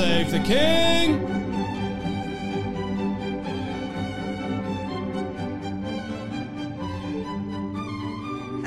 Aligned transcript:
Save 0.00 0.30
the 0.30 0.38
King! 0.38 1.39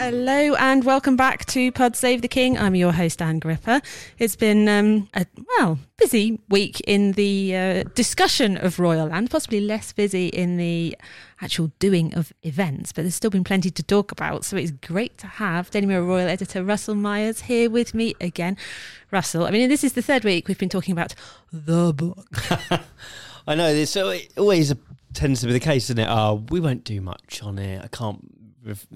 Hello 0.05 0.53
and 0.55 0.83
welcome 0.83 1.15
back 1.15 1.45
to 1.45 1.71
Pod 1.71 1.95
Save 1.95 2.21
the 2.21 2.27
King. 2.27 2.57
I'm 2.57 2.75
your 2.75 2.91
host 2.91 3.21
Ann 3.21 3.39
Gripper. 3.39 3.79
It's 4.19 4.35
been 4.35 4.67
um, 4.67 5.07
a 5.13 5.25
well 5.57 5.79
busy 5.95 6.41
week 6.49 6.81
in 6.81 7.13
the 7.13 7.55
uh, 7.55 7.83
discussion 7.95 8.57
of 8.57 8.79
Royal 8.79 9.07
Land, 9.07 9.31
possibly 9.31 9.61
less 9.61 9.93
busy 9.93 10.27
in 10.27 10.57
the 10.57 10.97
actual 11.39 11.71
doing 11.79 12.13
of 12.15 12.33
events, 12.43 12.91
but 12.91 13.03
there's 13.03 13.15
still 13.15 13.29
been 13.29 13.45
plenty 13.45 13.71
to 13.71 13.81
talk 13.81 14.11
about. 14.11 14.43
So 14.43 14.57
it's 14.57 14.71
great 14.71 15.17
to 15.19 15.27
have 15.27 15.71
Daily 15.71 15.85
Mirror 15.87 16.03
Royal 16.03 16.27
editor 16.27 16.65
Russell 16.65 16.95
Myers 16.95 17.43
here 17.43 17.69
with 17.69 17.93
me 17.93 18.13
again. 18.19 18.57
Russell, 19.09 19.45
I 19.45 19.51
mean, 19.51 19.69
this 19.69 19.85
is 19.85 19.93
the 19.93 20.01
third 20.01 20.25
week 20.25 20.49
we've 20.49 20.59
been 20.59 20.67
talking 20.67 20.91
about 20.91 21.15
the 21.53 21.93
book. 21.93 22.27
I 23.47 23.55
know 23.55 23.73
this 23.73 23.95
always 23.95 24.73
tends 25.13 25.39
to 25.39 25.47
be 25.47 25.53
the 25.53 25.61
case, 25.61 25.85
isn't 25.85 25.99
it? 25.99 26.09
Oh, 26.09 26.43
we 26.49 26.59
won't 26.59 26.83
do 26.83 26.99
much 26.99 27.41
on 27.41 27.57
it. 27.57 27.81
I 27.81 27.87
can't 27.87 28.19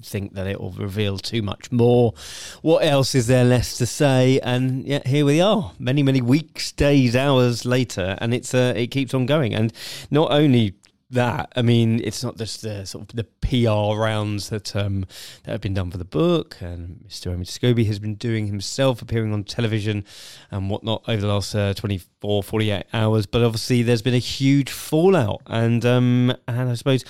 think 0.02 0.34
that 0.34 0.48
it 0.48 0.60
will 0.60 0.72
reveal 0.72 1.18
too 1.18 1.42
much 1.42 1.72
more. 1.72 2.14
What 2.62 2.84
else 2.84 3.16
is 3.16 3.28
there 3.28 3.46
less 3.46 3.78
to 3.78 3.86
say? 3.86 4.40
And 4.42 4.86
yet 4.86 5.08
here 5.08 5.26
we 5.26 5.42
are, 5.42 5.74
many 5.80 6.04
many 6.04 6.22
weeks, 6.22 6.72
days, 6.72 7.16
hours 7.16 7.66
later, 7.66 8.18
and 8.20 8.34
it's 8.34 8.54
uh, 8.54 8.74
it 8.76 8.88
keeps 8.88 9.14
on 9.14 9.26
going. 9.26 9.54
And 9.54 9.74
not 10.10 10.32
only 10.32 10.76
that, 11.10 11.52
I 11.56 11.62
mean, 11.62 12.02
it's 12.04 12.24
not 12.24 12.38
just 12.38 12.62
the 12.62 12.86
sort 12.86 13.10
of 13.10 13.16
the 13.16 13.24
PR 13.24 14.00
rounds 14.00 14.50
that 14.50 14.76
um, 14.76 15.06
that 15.44 15.52
have 15.52 15.62
been 15.62 15.74
done 15.74 15.90
for 15.90 15.98
the 15.98 16.06
book, 16.06 16.58
and 16.60 17.06
Mr. 17.08 17.34
Omid 17.34 17.48
Scobie 17.48 17.86
has 17.88 18.00
been 18.00 18.16
doing 18.16 18.48
himself, 18.48 19.02
appearing 19.02 19.34
on 19.34 19.44
television 19.44 20.04
and 20.52 20.70
whatnot 20.70 21.04
over 21.08 21.22
the 21.22 21.28
last 21.28 21.56
uh, 21.56 21.74
24, 21.74 22.44
48 22.44 22.84
hours. 22.94 23.26
But 23.26 23.44
obviously, 23.44 23.84
there's 23.84 24.02
been 24.02 24.14
a 24.14 24.20
huge 24.20 24.70
fallout, 24.70 25.42
and 25.48 25.86
um, 25.86 26.36
and 26.48 26.70
I 26.70 26.74
suppose 26.74 27.06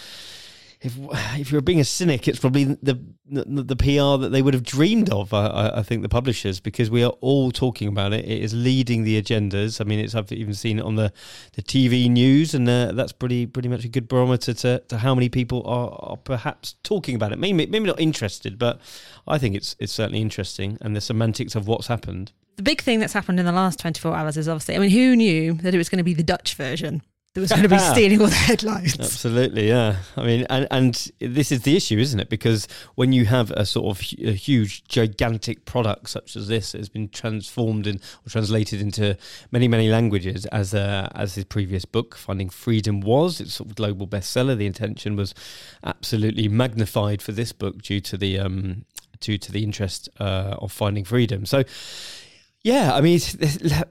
if 0.81 0.97
if 1.39 1.51
you're 1.51 1.61
being 1.61 1.79
a 1.79 1.85
cynic, 1.85 2.27
it's 2.27 2.39
probably 2.39 2.65
the 2.65 2.99
the, 3.29 3.63
the 3.63 3.75
PR 3.75 4.21
that 4.21 4.29
they 4.31 4.41
would 4.41 4.53
have 4.53 4.63
dreamed 4.63 5.09
of. 5.09 5.33
I, 5.33 5.73
I, 5.75 5.83
think 5.83 6.01
the 6.01 6.09
publishers, 6.09 6.61
because 6.61 6.89
we 6.89 7.03
are 7.03 7.11
all 7.19 7.51
talking 7.51 7.89
about 7.89 8.13
it. 8.13 8.23
It 8.23 8.41
is 8.41 8.53
leading 8.53 9.03
the 9.03 9.21
agendas. 9.21 9.81
I 9.81 9.83
mean, 9.83 9.99
it's 9.99 10.15
I've 10.15 10.31
even 10.31 10.53
seen 10.53 10.79
it 10.79 10.85
on 10.85 10.95
the, 10.95 11.11
the 11.53 11.61
TV 11.61 12.09
news, 12.09 12.53
and 12.53 12.67
uh, 12.69 12.93
that's 12.93 13.11
pretty 13.11 13.45
pretty 13.45 13.69
much 13.69 13.83
a 13.83 13.89
good 13.89 14.07
barometer 14.07 14.53
to, 14.53 14.79
to 14.87 14.97
how 14.97 15.13
many 15.13 15.29
people 15.29 15.63
are, 15.65 15.89
are 16.11 16.17
perhaps 16.17 16.75
talking 16.83 17.15
about 17.15 17.31
it. 17.31 17.39
Maybe 17.39 17.67
maybe 17.67 17.85
not 17.85 17.99
interested, 17.99 18.57
but 18.57 18.79
I 19.27 19.37
think 19.37 19.55
it's 19.55 19.75
it's 19.79 19.93
certainly 19.93 20.21
interesting, 20.21 20.77
and 20.81 20.95
the 20.95 21.01
semantics 21.01 21.55
of 21.55 21.67
what's 21.67 21.87
happened. 21.87 22.31
The 22.55 22.63
big 22.63 22.81
thing 22.81 22.99
that's 22.99 23.13
happened 23.13 23.39
in 23.39 23.45
the 23.45 23.51
last 23.51 23.77
24 23.77 24.15
hours 24.15 24.35
is 24.35 24.49
obviously, 24.49 24.75
I 24.75 24.79
mean, 24.79 24.89
who 24.89 25.15
knew 25.15 25.53
that 25.53 25.75
it 25.75 25.77
was 25.77 25.89
going 25.89 25.99
to 25.99 26.03
be 26.03 26.15
the 26.15 26.23
Dutch 26.23 26.55
version? 26.55 27.03
That 27.37 27.41
was 27.41 27.51
going 27.51 27.63
to 27.63 27.69
be 27.69 27.77
stealing 27.93 28.19
all 28.19 28.27
the 28.27 28.33
headlines. 28.33 28.99
Absolutely, 28.99 29.67
yeah. 29.67 29.97
I 30.15 30.25
mean, 30.25 30.47
and, 30.49 30.67
and 30.71 31.11
this 31.19 31.51
is 31.51 31.61
the 31.61 31.75
issue, 31.75 31.99
isn't 31.99 32.19
it? 32.19 32.29
Because 32.29 32.67
when 32.95 33.13
you 33.13 33.25
have 33.25 33.51
a 33.51 33.63
sort 33.63 33.95
of 33.95 34.01
a 34.19 34.31
huge, 34.33 34.83
gigantic 34.85 35.65
product 35.65 36.09
such 36.09 36.35
as 36.35 36.47
this, 36.47 36.71
that 36.71 36.79
has 36.79 36.89
been 36.89 37.09
transformed 37.09 37.85
and 37.85 38.01
or 38.25 38.29
translated 38.29 38.81
into 38.81 39.15
many, 39.51 39.67
many 39.67 39.89
languages, 39.89 40.47
as 40.47 40.73
uh, 40.73 41.09
as 41.13 41.35
his 41.35 41.45
previous 41.45 41.85
book, 41.85 42.15
Finding 42.15 42.49
Freedom, 42.49 43.01
was. 43.01 43.39
It's 43.39 43.53
sort 43.53 43.69
of 43.69 43.75
global 43.75 44.07
bestseller. 44.07 44.57
The 44.57 44.65
intention 44.65 45.15
was 45.15 45.35
absolutely 45.83 46.47
magnified 46.47 47.21
for 47.21 47.33
this 47.33 47.51
book 47.51 47.83
due 47.83 48.01
to 48.01 48.17
the 48.17 48.39
um, 48.39 48.85
due 49.19 49.37
to 49.37 49.51
the 49.51 49.63
interest 49.63 50.09
uh, 50.19 50.55
of 50.57 50.71
Finding 50.71 51.03
Freedom. 51.03 51.45
So 51.45 51.63
yeah, 52.63 52.93
I 52.93 53.01
mean, 53.01 53.19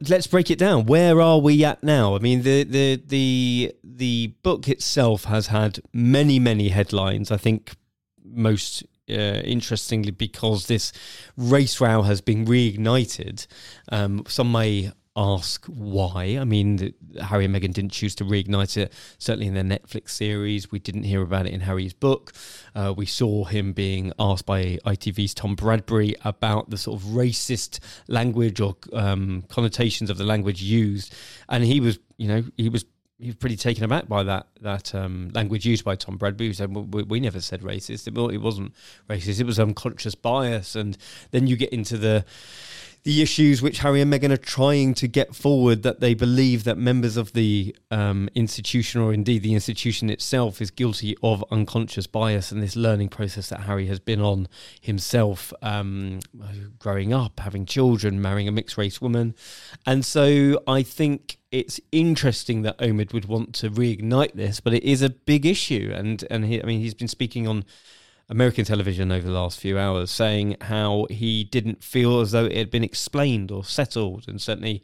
let's 0.09 0.27
break 0.27 0.51
it 0.51 0.59
down. 0.59 0.87
Where 0.87 1.21
are 1.21 1.39
we 1.39 1.65
at 1.65 1.83
now? 1.83 2.15
I 2.15 2.19
mean, 2.19 2.43
the 2.43 2.65
the 2.65 3.03
the 3.07 3.75
the 3.83 4.35
book 4.43 4.69
itself 4.69 5.25
has 5.25 5.49
had 5.49 5.81
many 5.93 6.39
many 6.39 6.69
headlines. 6.69 7.31
I 7.31 7.37
think 7.37 7.77
most 8.25 8.85
uh, 9.09 9.13
interestingly 9.45 10.11
because 10.11 10.67
this 10.67 10.93
race 11.37 11.81
row 11.81 12.03
has 12.03 12.21
been 12.21 12.45
reignited. 12.45 13.47
Um, 13.91 14.25
some 14.27 14.53
may 14.53 14.93
ask 15.17 15.65
why. 15.67 16.37
I 16.39 16.45
mean, 16.45 16.93
Harry 17.21 17.47
and 17.47 17.55
Meghan 17.55 17.73
didn't 17.73 17.93
choose 17.93 18.15
to 18.17 18.25
reignite 18.25 18.77
it. 18.77 18.93
Certainly 19.19 19.47
in 19.47 19.55
their 19.55 19.79
Netflix 19.79 20.11
series, 20.11 20.71
we 20.71 20.79
didn't 20.79 21.05
hear 21.05 21.23
about 21.23 21.47
it 21.47 21.53
in 21.53 21.61
Harry's 21.61 21.95
book. 21.95 22.33
Uh, 22.75 22.93
we 22.97 23.07
saw 23.07 23.45
him 23.45 23.73
being 23.73 24.13
asked 24.19 24.47
by 24.47 24.79
ITV's 24.85 25.35
Tom 25.35 25.57
Bradby 25.57 26.17
about 26.25 26.71
the 26.71 26.77
sort 26.77 27.01
of 27.01 27.09
racist 27.09 27.81
language 28.09 28.61
or 28.61 28.77
um, 28.93 29.45
connotations 29.49 30.11
of 30.11 30.19
the 30.19 30.25
language 30.25 30.63
used, 30.63 31.15
and 31.49 31.65
he 31.65 31.81
was, 31.81 31.99
you 32.19 32.29
know, 32.29 32.45
he 32.57 32.69
was 32.69 32.85
he 33.19 33.29
was 33.29 33.37
pretty 33.37 33.57
taken 33.57 33.83
aback 33.83 34.09
by 34.09 34.23
that 34.23 34.47
that 34.61 34.95
um, 34.95 35.31
language 35.35 35.65
used 35.65 35.85
by 35.85 35.97
Tom 35.97 36.19
Bradby. 36.19 36.49
He 36.49 36.53
said, 36.53 36.75
well, 36.75 36.85
we, 36.85 37.03
we, 37.03 37.21
never 37.21 37.41
said 37.41 37.63
racist. 37.63 38.07
It, 38.07 38.35
it 38.35 38.39
wasn't 38.39 38.75
racist. 39.09 39.41
It 39.41 39.47
was 39.47 39.59
unconscious 39.59 40.15
bias." 40.15 40.77
And 40.77 40.99
then 41.31 41.47
you 41.47 41.57
get 41.57 41.73
into 41.73 41.97
the 41.97 42.27
the 43.07 43.23
issues 43.23 43.63
which 43.63 43.79
Harry 43.79 44.01
and 44.01 44.13
Meghan 44.13 44.33
are 44.33 44.37
trying 44.37 44.93
to 44.93 45.07
get 45.07 45.33
forward 45.33 45.85
that 45.85 46.01
they 46.01 46.13
believe 46.13 46.65
that 46.65 46.77
members 46.77 47.17
of 47.17 47.35
the 47.35 47.73
um, 47.93 48.29
institution 48.35 49.01
or 49.01 49.15
indeed 49.15 49.45
the 49.45 49.55
institution 49.55 50.11
itself 50.11 50.61
is 50.61 50.73
guilty 50.73 51.17
of 51.23 51.45
unconscious 51.53 52.09
bias 52.09 52.51
and 52.51 52.61
this 52.61 52.75
learning 52.75 53.09
process 53.09 53.49
that 53.49 53.61
Harry 53.61 53.87
has 53.87 54.01
been 54.01 54.21
on 54.21 54.49
himself, 54.81 55.53
um, 55.63 56.19
growing 56.81 57.13
up, 57.13 57.39
having 57.39 57.65
children, 57.65 58.21
marrying 58.21 58.49
a 58.49 58.53
mixed 58.53 58.77
race 58.77 59.01
woman. 59.01 59.37
And 59.87 60.05
so 60.05 60.61
I 60.67 60.83
think 60.83 61.39
it's 61.53 61.79
interesting 61.93 62.63
that 62.63 62.77
Omid 62.79 63.13
would 63.13 63.27
want 63.27 63.55
to 63.55 63.71
reignite 63.71 64.33
this, 64.33 64.59
but 64.59 64.75
it 64.75 64.83
is 64.83 65.01
a 65.01 65.11
big 65.11 65.47
issue. 65.47 65.93
And, 65.95 66.25
and 66.29 66.45
he, 66.45 66.61
I 66.61 66.67
mean, 66.67 66.81
he's 66.81 66.93
been 66.93 67.07
speaking 67.07 67.47
on 67.47 67.65
American 68.29 68.65
television 68.65 69.13
over 69.13 69.27
the 69.27 69.33
last 69.33 69.61
few 69.61 69.79
hours, 69.79 70.11
saying 70.11 70.57
how 70.63 71.07
he 71.11 71.45
didn't 71.45 71.83
feel 71.83 72.21
as 72.21 72.33
though 72.33 72.47
it 72.47 72.57
had 72.57 72.71
been 72.71 72.85
explained 72.85 73.51
or 73.51 73.65
settled, 73.65 74.27
and 74.27 74.41
certainly 74.41 74.83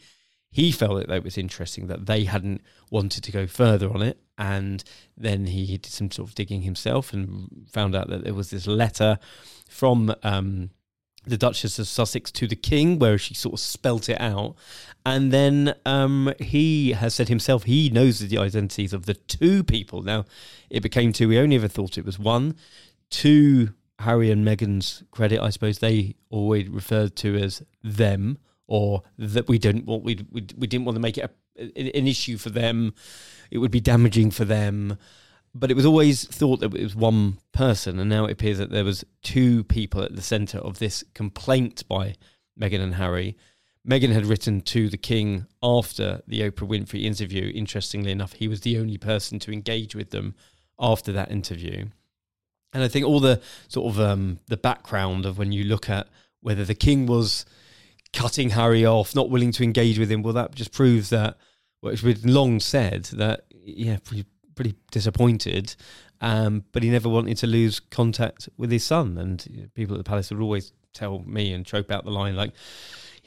he 0.53 0.71
felt 0.71 0.99
that 0.99 1.15
it 1.15 1.25
was 1.25 1.39
interesting 1.39 1.87
that 1.87 2.07
they 2.07 2.25
hadn't 2.25 2.61
wanted 2.91 3.25
to 3.25 3.33
go 3.33 3.47
further 3.47 3.91
on 3.91 4.03
it. 4.03 4.19
And 4.37 4.85
then 5.17 5.47
he 5.47 5.79
did 5.79 5.87
some 5.87 6.11
sort 6.11 6.29
of 6.29 6.35
digging 6.35 6.63
himself 6.63 7.13
and 7.13 7.67
found 7.73 7.97
out 7.97 8.09
that 8.11 8.25
there 8.25 8.35
was 8.35 8.51
this 8.51 8.67
letter 8.67 9.19
from 9.67 10.15
um, 10.23 10.71
the 11.25 11.39
Duchess 11.39 11.79
of 11.79 11.89
Sussex 11.89 12.31
to 12.33 12.47
the 12.47 12.57
King, 12.57 12.99
where 12.99 13.17
she 13.17 13.33
sort 13.33 13.55
of 13.55 13.61
spelt 13.61 14.11
it 14.11 14.21
out. 14.21 14.57
And 15.07 15.33
then 15.33 15.75
um, 15.87 16.35
he 16.39 16.93
has 16.93 17.15
said 17.15 17.29
himself 17.29 17.65
he 17.65 17.89
knows 17.89 18.19
the 18.19 18.39
identities 18.39 18.93
of 18.93 19.07
the 19.07 19.15
two 19.15 19.65
people. 19.65 20.03
Now, 20.03 20.27
it 20.69 20.81
became 20.81 21.15
two. 21.15 21.29
We 21.29 21.39
only 21.39 21.57
ever 21.57 21.69
thought 21.69 21.97
it 21.97 22.05
was 22.05 22.19
one 22.19 22.57
to 23.13 23.75
Harry 23.99 24.31
and 24.31 24.45
Meghan's 24.47 25.05
credit, 25.11 25.41
I 25.41 25.51
suppose 25.51 25.79
they 25.79 26.17
always 26.31 26.69
referred 26.69 27.15
to 27.17 27.37
as 27.37 27.63
them, 27.83 28.39
or 28.67 29.03
that 29.19 29.49
we 29.49 29.59
didn't 29.59 29.87
want 29.87 30.03
we 30.03 30.27
we, 30.31 30.41
didn't 30.41 30.85
want 30.85 30.97
to 30.97 31.01
make 31.01 31.19
it 31.19 31.31
a, 31.59 31.63
an 31.63 32.07
issue 32.07 32.37
for 32.37 32.51
them. 32.51 32.95
It 33.51 33.59
would 33.59 33.71
be 33.71 33.81
damaging 33.81 34.31
for 34.31 34.45
them, 34.45 34.99
but 35.55 35.71
it 35.71 35.75
was 35.75 35.87
always 35.87 36.25
thought 36.25 36.61
that 36.61 36.75
it 36.75 36.83
was 36.83 36.97
one 36.97 37.39
person, 37.53 37.99
and 37.99 38.11
now 38.11 38.25
it 38.25 38.33
appears 38.33 38.59
that 38.59 38.71
there 38.71 38.85
was 38.85 39.05
two 39.23 39.65
people 39.65 40.03
at 40.03 40.17
the 40.17 40.23
centre 40.23 40.59
of 40.59 40.79
this 40.79 41.05
complaint 41.15 41.87
by 41.89 42.15
Meghan 42.59 42.81
and 42.81 42.95
Harry. 42.95 43.37
Meghan 43.87 44.13
had 44.13 44.27
written 44.27 44.61
to 44.61 44.89
the 44.89 44.97
King 44.97 45.47
after 45.63 46.23
the 46.27 46.41
Oprah 46.41 46.69
Winfrey 46.69 47.03
interview. 47.03 47.51
Interestingly 47.53 48.13
enough, 48.13 48.35
he 48.35 48.47
was 48.47 48.61
the 48.61 48.79
only 48.79 48.97
person 48.97 49.41
to 49.41 49.53
engage 49.53 49.95
with 49.95 50.11
them 50.11 50.35
after 50.79 51.13
that 51.13 51.33
interview. 51.33 51.87
And 52.73 52.83
I 52.83 52.89
think 52.89 53.07
all 53.07 53.21
the 53.21 53.41
sort 53.69 53.93
of 53.93 54.01
um, 54.01 54.39
the 54.47 54.57
background 54.57 55.27
of 55.27 55.39
when 55.39 55.53
you 55.53 55.65
look 55.65 55.91
at 55.91 56.09
whether 56.41 56.65
the 56.65 56.75
king 56.75 57.07
was 57.07 57.45
cutting 58.13 58.51
Harry 58.51 58.85
off, 58.85 59.15
not 59.15 59.31
willing 59.31 59.53
to 59.53 59.63
engage 59.63 59.99
with 59.99 60.11
him, 60.11 60.23
well, 60.23 60.33
that 60.35 60.55
just 60.55 60.73
proves 60.73 61.11
that 61.11 61.37
it's 61.85 62.03
been 62.03 62.33
long 62.33 62.61
said 62.61 63.05
that 63.07 63.45
yeah, 63.51 63.99
pretty, 64.05 64.25
pretty 64.55 64.75
disappointed, 64.91 65.75
um, 66.21 66.65
but 66.73 66.83
he 66.83 66.91
never 66.91 67.09
wanted 67.09 67.37
to 67.39 67.47
lose 67.47 67.81
contact 67.81 68.49
with 68.57 68.71
his 68.71 68.85
son. 68.85 69.19
And 69.19 69.45
you 69.51 69.63
know, 69.63 69.69
people 69.75 69.95
at 69.97 69.99
the 69.99 70.09
palace 70.09 70.31
would 70.31 70.41
always 70.41 70.73
tell 70.95 71.21
me 71.21 71.53
and 71.53 71.67
trope 71.67 71.91
out 71.91 72.05
the 72.05 72.11
line 72.11 72.37
like. 72.37 72.53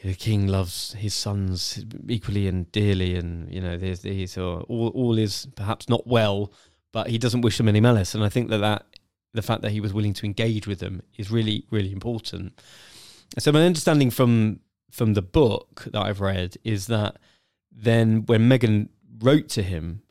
The 0.04 0.14
king 0.14 0.46
loves 0.46 0.94
his 0.94 1.16
sons 1.16 1.84
equally 2.08 2.48
and 2.48 2.72
dearly, 2.72 3.16
and 3.16 3.52
you 3.52 3.60
know, 3.60 3.76
there's, 3.76 4.38
uh, 4.38 4.60
all 4.60 4.90
all 4.90 5.18
is 5.18 5.48
perhaps 5.56 5.90
not 5.90 6.06
well, 6.06 6.54
but 6.92 7.08
he 7.08 7.18
doesn't 7.18 7.42
wish 7.42 7.58
them 7.58 7.68
any 7.68 7.82
malice. 7.82 8.14
And 8.14 8.24
I 8.24 8.30
think 8.30 8.50
that 8.50 8.60
that 8.60 8.86
the 9.36 9.42
fact 9.42 9.62
that 9.62 9.72
he 9.72 9.82
was 9.82 9.94
willing 9.94 10.14
to 10.14 10.26
engage 10.26 10.68
with 10.68 10.80
them 10.80 11.02
is 11.18 11.32
really, 11.32 11.66
really 11.70 11.92
important. 11.92 12.60
So 13.38 13.52
my 13.52 13.66
understanding 13.66 14.12
from 14.12 14.60
from 14.92 15.14
the 15.14 15.22
book 15.22 15.88
that 15.92 16.02
I've 16.02 16.22
read 16.22 16.58
is 16.64 16.88
that 16.88 17.18
then 17.72 18.26
when 18.26 18.50
Meghan 18.50 18.88
wrote 19.20 19.50
to 19.50 19.64
him, 19.64 20.02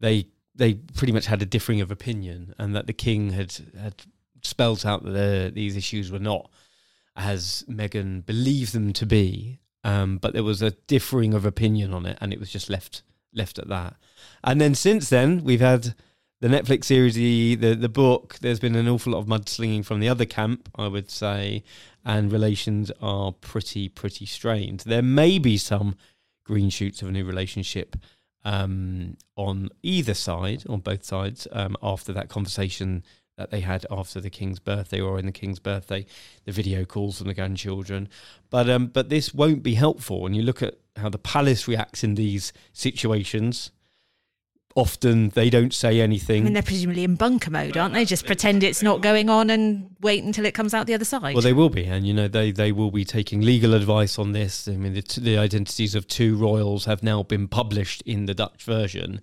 they 0.00 0.28
they 0.54 0.74
pretty 0.74 1.12
much 1.12 1.26
had 1.26 1.42
a 1.42 1.46
differing 1.46 1.80
of 1.80 1.90
opinion, 1.90 2.54
and 2.58 2.74
that 2.74 2.86
the 2.86 2.92
king 2.92 3.30
had 3.30 3.52
had 3.78 4.02
spelt 4.42 4.86
out 4.86 5.04
that 5.04 5.10
the, 5.10 5.52
these 5.54 5.76
issues 5.76 6.10
were 6.10 6.18
not 6.18 6.50
as 7.16 7.64
Meghan 7.68 8.24
believed 8.24 8.72
them 8.72 8.92
to 8.94 9.04
be, 9.04 9.60
um, 9.84 10.16
but 10.16 10.32
there 10.32 10.44
was 10.44 10.62
a 10.62 10.70
differing 10.70 11.34
of 11.34 11.44
opinion 11.44 11.92
on 11.92 12.06
it, 12.06 12.16
and 12.20 12.32
it 12.32 12.40
was 12.40 12.50
just 12.50 12.70
left 12.70 13.02
left 13.32 13.58
at 13.58 13.68
that. 13.68 13.96
And 14.42 14.60
then 14.60 14.74
since 14.74 15.08
then, 15.08 15.44
we've 15.44 15.60
had 15.60 15.94
the 16.40 16.48
Netflix 16.48 16.84
series, 16.84 17.14
the, 17.14 17.54
the 17.54 17.74
the 17.74 17.88
book. 17.88 18.38
There's 18.40 18.60
been 18.60 18.74
an 18.74 18.88
awful 18.88 19.12
lot 19.12 19.20
of 19.20 19.26
mudslinging 19.26 19.84
from 19.84 20.00
the 20.00 20.08
other 20.08 20.24
camp, 20.24 20.68
I 20.74 20.88
would 20.88 21.10
say, 21.10 21.62
and 22.04 22.32
relations 22.32 22.90
are 23.00 23.32
pretty 23.32 23.88
pretty 23.88 24.26
strained. 24.26 24.80
There 24.80 25.02
may 25.02 25.38
be 25.38 25.56
some 25.56 25.96
green 26.44 26.70
shoots 26.70 27.02
of 27.02 27.08
a 27.08 27.12
new 27.12 27.24
relationship 27.24 27.96
um, 28.44 29.16
on 29.36 29.68
either 29.82 30.14
side, 30.14 30.64
on 30.68 30.80
both 30.80 31.04
sides, 31.04 31.46
um, 31.52 31.76
after 31.82 32.12
that 32.14 32.28
conversation 32.28 33.04
that 33.36 33.50
they 33.50 33.60
had 33.60 33.86
after 33.90 34.20
the 34.20 34.30
king's 34.30 34.58
birthday 34.58 35.00
or 35.00 35.18
in 35.18 35.24
the 35.24 35.32
king's 35.32 35.58
birthday, 35.58 36.04
the 36.44 36.52
video 36.52 36.84
calls 36.84 37.18
from 37.18 37.26
the 37.28 37.34
grandchildren. 37.34 38.08
But 38.48 38.68
um, 38.68 38.86
but 38.88 39.10
this 39.10 39.34
won't 39.34 39.62
be 39.62 39.74
helpful. 39.74 40.26
And 40.26 40.34
you 40.34 40.42
look 40.42 40.62
at 40.62 40.78
how 40.96 41.10
the 41.10 41.18
palace 41.18 41.68
reacts 41.68 42.02
in 42.02 42.14
these 42.14 42.52
situations 42.72 43.70
often 44.76 45.30
they 45.30 45.50
don't 45.50 45.74
say 45.74 46.00
anything. 46.00 46.42
I 46.42 46.44
mean, 46.44 46.52
they're 46.52 46.62
presumably 46.62 47.04
in 47.04 47.16
bunker 47.16 47.50
mode, 47.50 47.76
aren't 47.76 47.94
they? 47.94 48.04
Just 48.04 48.26
pretend 48.26 48.62
it's 48.62 48.82
not 48.82 49.00
going 49.00 49.28
on 49.28 49.50
and 49.50 49.94
wait 50.00 50.22
until 50.22 50.46
it 50.46 50.54
comes 50.54 50.74
out 50.74 50.86
the 50.86 50.94
other 50.94 51.04
side. 51.04 51.34
Well, 51.34 51.42
they 51.42 51.52
will 51.52 51.70
be, 51.70 51.84
and 51.84 52.06
you 52.06 52.14
know 52.14 52.28
they 52.28 52.50
they 52.50 52.72
will 52.72 52.90
be 52.90 53.04
taking 53.04 53.40
legal 53.40 53.74
advice 53.74 54.18
on 54.18 54.32
this. 54.32 54.68
I 54.68 54.72
mean, 54.72 54.94
the, 54.94 55.20
the 55.20 55.38
identities 55.38 55.94
of 55.94 56.06
two 56.06 56.36
royals 56.36 56.84
have 56.84 57.02
now 57.02 57.22
been 57.22 57.48
published 57.48 58.02
in 58.02 58.26
the 58.26 58.34
Dutch 58.34 58.62
version. 58.62 59.20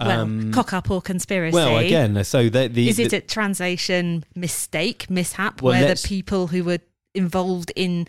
Well, 0.00 0.20
um, 0.20 0.52
cock 0.52 0.72
up 0.72 0.90
or 0.90 1.02
conspiracy. 1.02 1.54
Well, 1.54 1.78
again, 1.78 2.22
so 2.24 2.48
the, 2.48 2.68
the 2.68 2.88
is 2.88 2.98
it 2.98 3.12
a 3.12 3.20
translation 3.20 4.24
mistake, 4.34 5.10
mishap, 5.10 5.62
well, 5.62 5.72
where 5.72 5.94
the 5.94 6.06
people 6.06 6.48
who 6.48 6.64
were 6.64 6.78
involved 7.14 7.72
in 7.74 8.06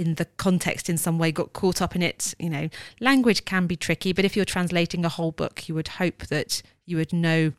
in 0.00 0.14
the 0.14 0.24
context 0.24 0.88
in 0.88 0.96
some 0.96 1.18
way 1.18 1.30
got 1.30 1.52
caught 1.52 1.80
up 1.82 1.94
in 1.94 2.02
it 2.02 2.34
you 2.38 2.50
know. 2.50 2.68
Language 3.00 3.44
can 3.44 3.66
be 3.66 3.76
tricky 3.76 4.12
but 4.12 4.24
if 4.24 4.34
you're 4.36 4.44
translating 4.44 5.04
a 5.04 5.08
whole 5.08 5.32
book 5.32 5.68
you 5.68 5.74
would 5.74 5.88
hope 5.88 6.26
that 6.26 6.62
you 6.86 6.96
would 6.96 7.12
know 7.12 7.52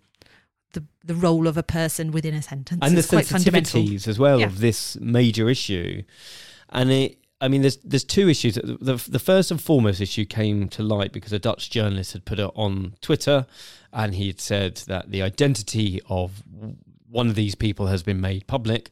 the 0.74 0.84
the 1.04 1.16
role 1.16 1.48
of 1.48 1.58
a 1.58 1.64
person 1.64 2.12
within 2.12 2.34
a 2.34 2.42
sentence. 2.42 2.80
And 2.82 2.98
it's 2.98 3.08
the 3.08 3.18
sensitivities 3.18 4.08
as 4.08 4.18
well 4.18 4.40
yeah. 4.40 4.46
of 4.46 4.60
this 4.60 4.98
major 5.00 5.50
issue. 5.50 6.04
And 6.70 6.92
it 6.92 7.18
I 7.42 7.48
mean, 7.48 7.62
there's 7.62 7.78
there's 7.78 8.04
two 8.04 8.30
issues. 8.30 8.56
The, 8.56 9.04
the 9.10 9.20
first 9.20 9.50
and 9.50 9.60
foremost 9.60 10.00
issue 10.00 10.26
came 10.26 10.70
to 10.70 10.84
light 10.84 11.12
because 11.12 11.34
a 11.34 11.40
Dutch 11.40 11.72
journalist 11.72 12.14
had 12.14 12.24
put 12.24 12.38
it 12.38 12.52
on 12.56 12.94
Twitter, 13.02 13.48
and 13.92 14.14
he 14.14 14.28
had 14.28 14.40
said 14.40 14.78
that 14.88 15.10
the 15.10 15.24
identity 15.24 16.00
of 16.08 16.44
one 17.10 17.28
of 17.28 17.36
these 17.36 17.56
people 17.56 17.88
has 17.88 18.04
been 18.04 18.22
made 18.22 18.46
public, 18.46 18.92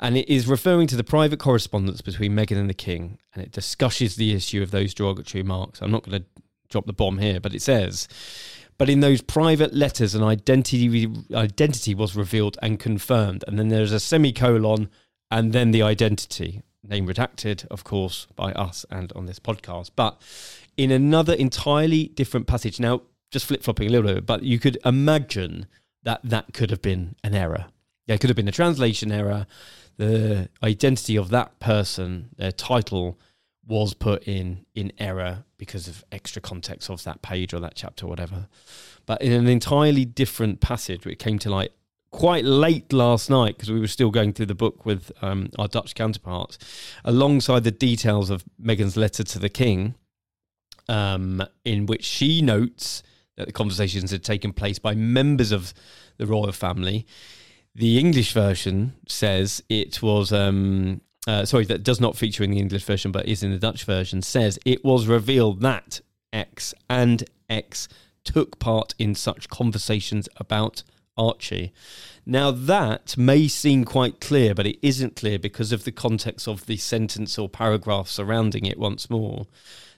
and 0.00 0.16
it 0.16 0.28
is 0.28 0.46
referring 0.46 0.86
to 0.88 0.96
the 0.96 1.04
private 1.04 1.38
correspondence 1.38 2.00
between 2.00 2.32
Meghan 2.32 2.58
and 2.58 2.70
the 2.70 2.74
King, 2.74 3.18
and 3.34 3.42
it 3.42 3.52
discusses 3.52 4.16
the 4.16 4.34
issue 4.34 4.62
of 4.62 4.70
those 4.70 4.94
derogatory 4.94 5.42
marks. 5.42 5.80
I'm 5.80 5.90
not 5.90 6.04
going 6.04 6.22
to 6.22 6.26
drop 6.68 6.86
the 6.86 6.92
bomb 6.92 7.18
here, 7.18 7.40
but 7.40 7.54
it 7.54 7.62
says, 7.62 8.08
but 8.76 8.88
in 8.88 9.00
those 9.00 9.22
private 9.22 9.72
letters, 9.72 10.14
an 10.14 10.22
identity 10.22 11.08
identity 11.32 11.94
was 11.94 12.16
revealed 12.16 12.58
and 12.60 12.78
confirmed, 12.78 13.44
and 13.46 13.58
then 13.58 13.68
there's 13.68 13.92
a 13.92 14.00
semicolon, 14.00 14.90
and 15.30 15.52
then 15.52 15.70
the 15.70 15.82
identity 15.82 16.62
name 16.82 17.06
redacted, 17.06 17.66
of 17.68 17.84
course, 17.84 18.26
by 18.36 18.52
us 18.52 18.84
and 18.90 19.12
on 19.12 19.26
this 19.26 19.38
podcast, 19.38 19.90
but 19.96 20.20
in 20.76 20.90
another 20.90 21.32
entirely 21.34 22.08
different 22.08 22.46
passage. 22.46 22.80
Now, 22.80 23.02
just 23.30 23.46
flip 23.46 23.62
flopping 23.62 23.88
a 23.88 23.90
little 23.90 24.14
bit, 24.14 24.26
but 24.26 24.42
you 24.42 24.58
could 24.58 24.78
imagine 24.84 25.66
that 26.02 26.20
that 26.24 26.52
could 26.52 26.70
have 26.70 26.82
been 26.82 27.16
an 27.24 27.34
error. 27.34 27.66
Yeah, 28.06 28.16
it 28.16 28.20
could 28.20 28.30
have 28.30 28.36
been 28.36 28.48
a 28.48 28.52
translation 28.52 29.10
error 29.10 29.46
the 29.96 30.48
identity 30.62 31.16
of 31.16 31.30
that 31.30 31.58
person, 31.60 32.30
their 32.36 32.52
title, 32.52 33.18
was 33.66 33.94
put 33.94 34.24
in 34.24 34.66
in 34.74 34.92
error 34.98 35.44
because 35.56 35.88
of 35.88 36.04
extra 36.12 36.42
context 36.42 36.90
of 36.90 37.02
that 37.04 37.22
page 37.22 37.54
or 37.54 37.60
that 37.60 37.74
chapter 37.74 38.06
or 38.06 38.08
whatever. 38.08 38.48
But 39.06 39.22
in 39.22 39.32
an 39.32 39.48
entirely 39.48 40.04
different 40.04 40.60
passage, 40.60 41.06
it 41.06 41.18
came 41.18 41.38
to 41.40 41.50
light 41.50 41.72
quite 42.10 42.44
late 42.44 42.92
last 42.92 43.28
night 43.28 43.56
because 43.56 43.72
we 43.72 43.80
were 43.80 43.88
still 43.88 44.10
going 44.10 44.32
through 44.32 44.46
the 44.46 44.54
book 44.54 44.86
with 44.86 45.10
um, 45.20 45.50
our 45.58 45.66
Dutch 45.66 45.94
counterparts, 45.94 46.58
alongside 47.04 47.64
the 47.64 47.72
details 47.72 48.30
of 48.30 48.44
Meghan's 48.62 48.96
letter 48.96 49.24
to 49.24 49.38
the 49.38 49.48
king, 49.48 49.94
um, 50.88 51.42
in 51.64 51.86
which 51.86 52.04
she 52.04 52.40
notes 52.40 53.02
that 53.36 53.46
the 53.46 53.52
conversations 53.52 54.12
had 54.12 54.22
taken 54.22 54.52
place 54.52 54.78
by 54.78 54.94
members 54.94 55.50
of 55.50 55.74
the 56.18 56.26
royal 56.26 56.52
family 56.52 57.04
the 57.74 57.98
English 57.98 58.32
version 58.32 58.94
says 59.06 59.62
it 59.68 60.02
was. 60.02 60.32
Um, 60.32 61.00
uh, 61.26 61.46
sorry, 61.46 61.64
that 61.64 61.82
does 61.82 62.00
not 62.00 62.16
feature 62.16 62.44
in 62.44 62.50
the 62.50 62.58
English 62.58 62.84
version, 62.84 63.10
but 63.10 63.26
is 63.26 63.42
in 63.42 63.50
the 63.50 63.58
Dutch 63.58 63.84
version. 63.84 64.20
Says 64.20 64.58
it 64.66 64.84
was 64.84 65.06
revealed 65.06 65.60
that 65.62 66.00
X 66.32 66.74
and 66.90 67.24
X 67.48 67.88
took 68.24 68.58
part 68.58 68.94
in 68.98 69.14
such 69.14 69.48
conversations 69.48 70.28
about 70.36 70.82
Archie. 71.16 71.72
Now, 72.26 72.50
that 72.50 73.16
may 73.16 73.48
seem 73.48 73.84
quite 73.84 74.20
clear, 74.20 74.54
but 74.54 74.66
it 74.66 74.78
isn't 74.82 75.16
clear 75.16 75.38
because 75.38 75.72
of 75.72 75.84
the 75.84 75.92
context 75.92 76.48
of 76.48 76.66
the 76.66 76.76
sentence 76.76 77.38
or 77.38 77.48
paragraph 77.48 78.08
surrounding 78.08 78.66
it 78.66 78.78
once 78.78 79.08
more. 79.08 79.46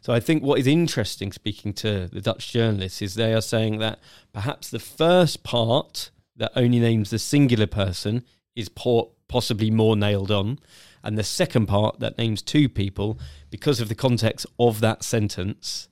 So, 0.01 0.13
I 0.13 0.21
think 0.21 0.43
what 0.43 0.59
is 0.59 0.67
interesting, 0.67 1.33
speaking 1.33 1.73
to 1.75 2.09
the 2.09 2.21
Dutch 2.21 2.53
journalists, 2.53 3.03
is 3.03 3.15
they 3.15 3.35
are 3.35 3.41
saying 3.41 3.79
that 3.79 3.99
perhaps 4.33 4.71
the 4.71 4.79
first 4.79 5.43
part 5.43 6.11
that 6.37 6.53
only 6.55 6.79
names 6.79 7.11
the 7.11 7.19
singular 7.19 7.67
person 7.67 8.25
is 8.55 8.69
po- 8.69 9.13
possibly 9.29 9.71
more 9.71 9.97
nailed 9.97 10.31
on. 10.31 10.59
And 11.03 11.17
the 11.17 11.25
second 11.25 11.67
part 11.67 12.01
that 12.01 12.19
names 12.19 12.43
two 12.43 12.69
people, 12.69 13.19
because 13.51 13.81
of 13.81 13.89
the 13.89 13.95
context 13.95 14.47
of 14.59 14.81
that 14.81 15.05
sentence 15.05 15.89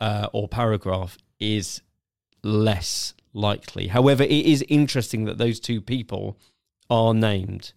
uh, 0.00 0.28
or 0.32 0.48
paragraph, 0.48 1.18
is 1.40 1.82
less 2.42 3.14
likely. 3.32 3.88
However, 3.88 4.22
it 4.22 4.30
is 4.30 4.64
interesting 4.68 5.24
that 5.24 5.38
those 5.38 5.58
two 5.58 5.80
people 5.80 6.38
are 6.88 7.14
named. 7.14 7.72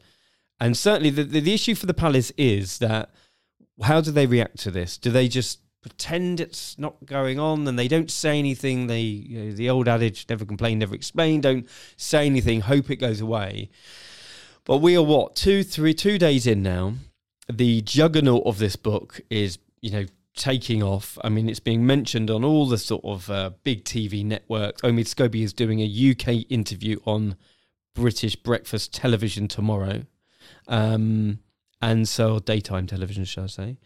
And 0.60 0.78
certainly 0.78 1.10
the, 1.10 1.24
the, 1.24 1.40
the 1.40 1.54
issue 1.54 1.76
for 1.76 1.86
the 1.86 1.94
palace 1.94 2.32
is 2.38 2.80
that 2.80 3.10
how 3.82 4.02
do 4.02 4.12
they 4.12 4.26
react 4.26 4.60
to 4.60 4.72
this? 4.72 4.98
Do 4.98 5.12
they 5.12 5.28
just 5.28 5.60
pretend 5.88 6.40
it's 6.40 6.78
not 6.78 7.06
going 7.06 7.40
on 7.40 7.68
and 7.68 7.80
they 7.80 7.88
don't 7.88 8.12
say 8.12 8.38
anything. 8.38 8.88
They, 8.88 9.02
you 9.02 9.40
know, 9.40 9.52
the 9.52 9.70
old 9.70 9.88
adage, 9.88 10.26
never 10.30 10.46
complain, 10.46 10.80
never 10.80 10.96
explain, 10.96 11.42
don't 11.42 11.68
say 11.96 12.26
anything, 12.26 12.62
hope 12.62 12.90
it 12.90 12.98
goes 12.98 13.22
away. 13.22 13.70
But 14.66 14.78
we 14.78 14.98
are 14.98 15.04
what, 15.04 15.36
two, 15.36 15.64
three, 15.64 15.94
two 15.94 16.18
days 16.18 16.46
in 16.46 16.62
now. 16.62 16.96
The 17.52 17.82
juggernaut 17.82 18.46
of 18.46 18.58
this 18.58 18.76
book 18.76 19.22
is, 19.30 19.60
you 19.82 19.92
know, 19.92 20.06
taking 20.36 20.84
off. 20.84 21.18
I 21.24 21.30
mean, 21.30 21.48
it's 21.48 21.62
being 21.62 21.86
mentioned 21.86 22.30
on 22.30 22.44
all 22.44 22.68
the 22.68 22.78
sort 22.78 23.06
of 23.06 23.30
uh, 23.30 23.52
big 23.64 23.86
TV 23.86 24.26
networks. 24.26 24.82
Omid 24.82 25.06
Scobie 25.06 25.44
is 25.44 25.54
doing 25.54 25.80
a 25.80 26.12
UK 26.12 26.46
interview 26.50 27.00
on 27.06 27.38
British 27.96 28.36
breakfast 28.36 28.94
television 28.94 29.48
tomorrow. 29.48 30.04
Um, 30.68 31.40
and 31.82 32.10
so 32.10 32.40
daytime 32.40 32.88
television, 32.88 33.24
shall 33.24 33.46
I 33.46 33.48
say 33.48 33.78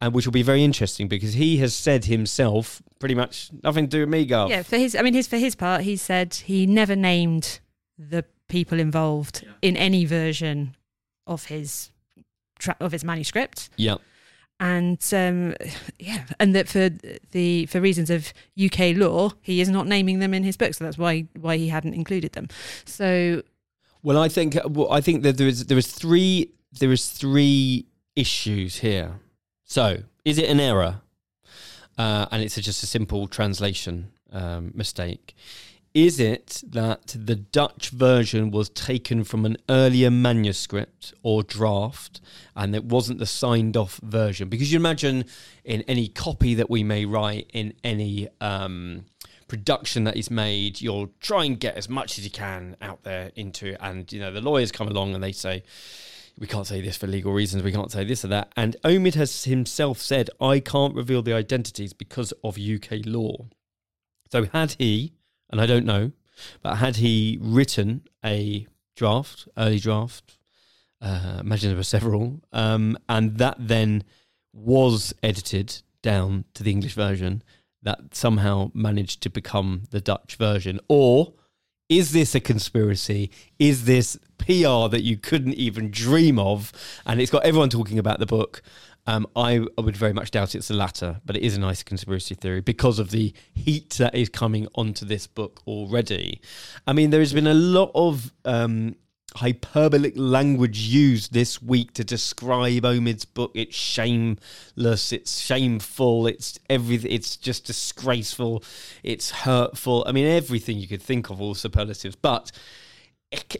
and 0.00 0.14
which 0.14 0.26
will 0.26 0.32
be 0.32 0.42
very 0.42 0.64
interesting 0.64 1.08
because 1.08 1.34
he 1.34 1.58
has 1.58 1.74
said 1.74 2.06
himself 2.06 2.82
pretty 2.98 3.14
much 3.14 3.50
nothing 3.62 3.84
to 3.84 3.90
do 3.90 4.00
with 4.00 4.08
me, 4.08 4.24
Garth. 4.24 4.50
Yeah, 4.50 4.62
for 4.62 4.76
his, 4.76 4.94
I 4.94 5.02
mean, 5.02 5.14
his 5.14 5.26
for 5.26 5.36
his 5.36 5.54
part, 5.54 5.82
he 5.82 5.96
said 5.96 6.34
he 6.34 6.66
never 6.66 6.96
named 6.96 7.60
the 7.98 8.24
people 8.48 8.80
involved 8.80 9.42
yeah. 9.44 9.52
in 9.62 9.76
any 9.76 10.04
version 10.04 10.76
of 11.26 11.46
his 11.46 11.90
tra- 12.58 12.76
of 12.80 12.92
his 12.92 13.04
manuscript. 13.04 13.70
Yeah. 13.76 13.96
And 14.58 15.02
um, 15.12 15.54
yeah, 15.98 16.24
and 16.38 16.54
that 16.54 16.68
for 16.68 16.90
the 17.30 17.66
for 17.66 17.80
reasons 17.80 18.10
of 18.10 18.32
UK 18.62 18.94
law, 18.94 19.30
he 19.40 19.60
is 19.60 19.70
not 19.70 19.86
naming 19.86 20.18
them 20.18 20.34
in 20.34 20.44
his 20.44 20.56
book, 20.56 20.74
so 20.74 20.84
that's 20.84 20.98
why 20.98 21.26
why 21.40 21.56
he 21.56 21.68
hadn't 21.68 21.94
included 21.94 22.32
them. 22.32 22.48
So, 22.84 23.42
well, 24.02 24.18
I 24.18 24.28
think 24.28 24.58
well, 24.66 24.92
I 24.92 25.00
think 25.00 25.22
that 25.22 25.38
there 25.38 25.48
is 25.48 25.64
there 25.66 25.78
is 25.78 25.86
three 25.86 26.52
there 26.78 26.92
is 26.92 27.08
three 27.08 27.86
issues 28.16 28.78
here. 28.78 29.20
So, 29.70 30.02
is 30.24 30.36
it 30.36 30.50
an 30.50 30.58
error? 30.58 31.00
Uh, 31.96 32.26
and 32.32 32.42
it's 32.42 32.56
a, 32.56 32.60
just 32.60 32.82
a 32.82 32.86
simple 32.86 33.28
translation 33.28 34.10
um, 34.32 34.72
mistake. 34.74 35.36
Is 35.94 36.18
it 36.18 36.64
that 36.66 37.14
the 37.16 37.36
Dutch 37.36 37.90
version 37.90 38.50
was 38.50 38.68
taken 38.68 39.22
from 39.22 39.46
an 39.46 39.56
earlier 39.68 40.10
manuscript 40.10 41.14
or 41.22 41.44
draft 41.44 42.20
and 42.56 42.74
it 42.74 42.84
wasn't 42.84 43.20
the 43.20 43.26
signed 43.26 43.76
off 43.76 44.00
version? 44.02 44.48
Because 44.48 44.72
you 44.72 44.76
imagine 44.76 45.24
in 45.62 45.82
any 45.82 46.08
copy 46.08 46.56
that 46.56 46.68
we 46.68 46.82
may 46.82 47.04
write, 47.04 47.48
in 47.52 47.72
any 47.84 48.26
um, 48.40 49.04
production 49.46 50.02
that 50.02 50.16
is 50.16 50.32
made, 50.32 50.80
you'll 50.80 51.12
try 51.20 51.44
and 51.44 51.60
get 51.60 51.76
as 51.76 51.88
much 51.88 52.18
as 52.18 52.24
you 52.24 52.30
can 52.32 52.76
out 52.82 53.04
there 53.04 53.30
into 53.36 53.68
it. 53.68 53.76
And, 53.78 54.12
you 54.12 54.18
know, 54.18 54.32
the 54.32 54.40
lawyers 54.40 54.72
come 54.72 54.88
along 54.88 55.14
and 55.14 55.22
they 55.22 55.30
say, 55.30 55.62
we 56.40 56.46
can't 56.46 56.66
say 56.66 56.80
this 56.80 56.96
for 56.96 57.06
legal 57.06 57.32
reasons, 57.32 57.62
we 57.62 57.70
can't 57.70 57.92
say 57.92 58.02
this 58.02 58.24
or 58.24 58.28
that. 58.28 58.50
And 58.56 58.74
Omid 58.82 59.14
has 59.14 59.44
himself 59.44 60.00
said, 60.00 60.30
I 60.40 60.58
can't 60.58 60.94
reveal 60.94 61.20
the 61.20 61.34
identities 61.34 61.92
because 61.92 62.32
of 62.42 62.58
UK 62.58 63.04
law. 63.04 63.48
So 64.32 64.46
had 64.46 64.74
he, 64.78 65.12
and 65.50 65.60
I 65.60 65.66
don't 65.66 65.84
know, 65.84 66.12
but 66.62 66.76
had 66.76 66.96
he 66.96 67.38
written 67.42 68.08
a 68.24 68.66
draft, 68.96 69.48
early 69.58 69.78
draft, 69.78 70.38
uh, 71.02 71.38
imagine 71.40 71.68
there 71.68 71.76
were 71.76 71.82
several, 71.82 72.40
um, 72.52 72.96
and 73.06 73.36
that 73.36 73.56
then 73.58 74.02
was 74.54 75.12
edited 75.22 75.82
down 76.02 76.44
to 76.54 76.62
the 76.62 76.70
English 76.70 76.94
version 76.94 77.42
that 77.82 78.14
somehow 78.14 78.70
managed 78.72 79.22
to 79.22 79.30
become 79.30 79.82
the 79.90 80.00
Dutch 80.00 80.36
version? 80.36 80.80
Or 80.88 81.34
is 81.90 82.12
this 82.12 82.34
a 82.34 82.40
conspiracy? 82.40 83.30
Is 83.58 83.84
this 83.84 84.18
PR 84.40 84.88
that 84.90 85.02
you 85.02 85.16
couldn't 85.16 85.54
even 85.54 85.90
dream 85.90 86.38
of? 86.38 86.72
And 87.06 87.20
it's 87.20 87.30
got 87.30 87.44
everyone 87.44 87.70
talking 87.70 87.98
about 87.98 88.18
the 88.18 88.26
book. 88.26 88.62
Um, 89.06 89.26
I, 89.34 89.66
I 89.78 89.80
would 89.80 89.96
very 89.96 90.12
much 90.12 90.30
doubt 90.30 90.54
it's 90.54 90.68
the 90.68 90.74
latter, 90.74 91.20
but 91.24 91.36
it 91.36 91.42
is 91.42 91.56
a 91.56 91.60
nice 91.60 91.82
conspiracy 91.82 92.34
theory 92.34 92.60
because 92.60 92.98
of 92.98 93.10
the 93.10 93.32
heat 93.54 93.90
that 93.94 94.14
is 94.14 94.28
coming 94.28 94.68
onto 94.74 95.06
this 95.06 95.26
book 95.26 95.62
already. 95.66 96.40
I 96.86 96.92
mean, 96.92 97.10
there 97.10 97.20
has 97.20 97.32
been 97.32 97.46
a 97.46 97.54
lot 97.54 97.90
of 97.94 98.32
um, 98.44 98.96
hyperbolic 99.36 100.12
language 100.16 100.80
used 100.80 101.32
this 101.32 101.62
week 101.62 101.94
to 101.94 102.04
describe 102.04 102.84
Omid's 102.84 103.24
book. 103.24 103.52
It's 103.54 103.76
shameless, 103.76 105.12
it's 105.12 105.40
shameful, 105.40 106.26
it's 106.26 106.58
everything, 106.68 107.12
it's 107.12 107.36
just 107.36 107.66
disgraceful, 107.66 108.64
it's 109.02 109.30
hurtful. 109.30 110.04
I 110.06 110.12
mean, 110.12 110.26
everything 110.26 110.78
you 110.78 110.88
could 110.88 111.02
think 111.02 111.30
of, 111.30 111.40
all 111.40 111.54
superlatives. 111.54 112.16
But 112.16 112.52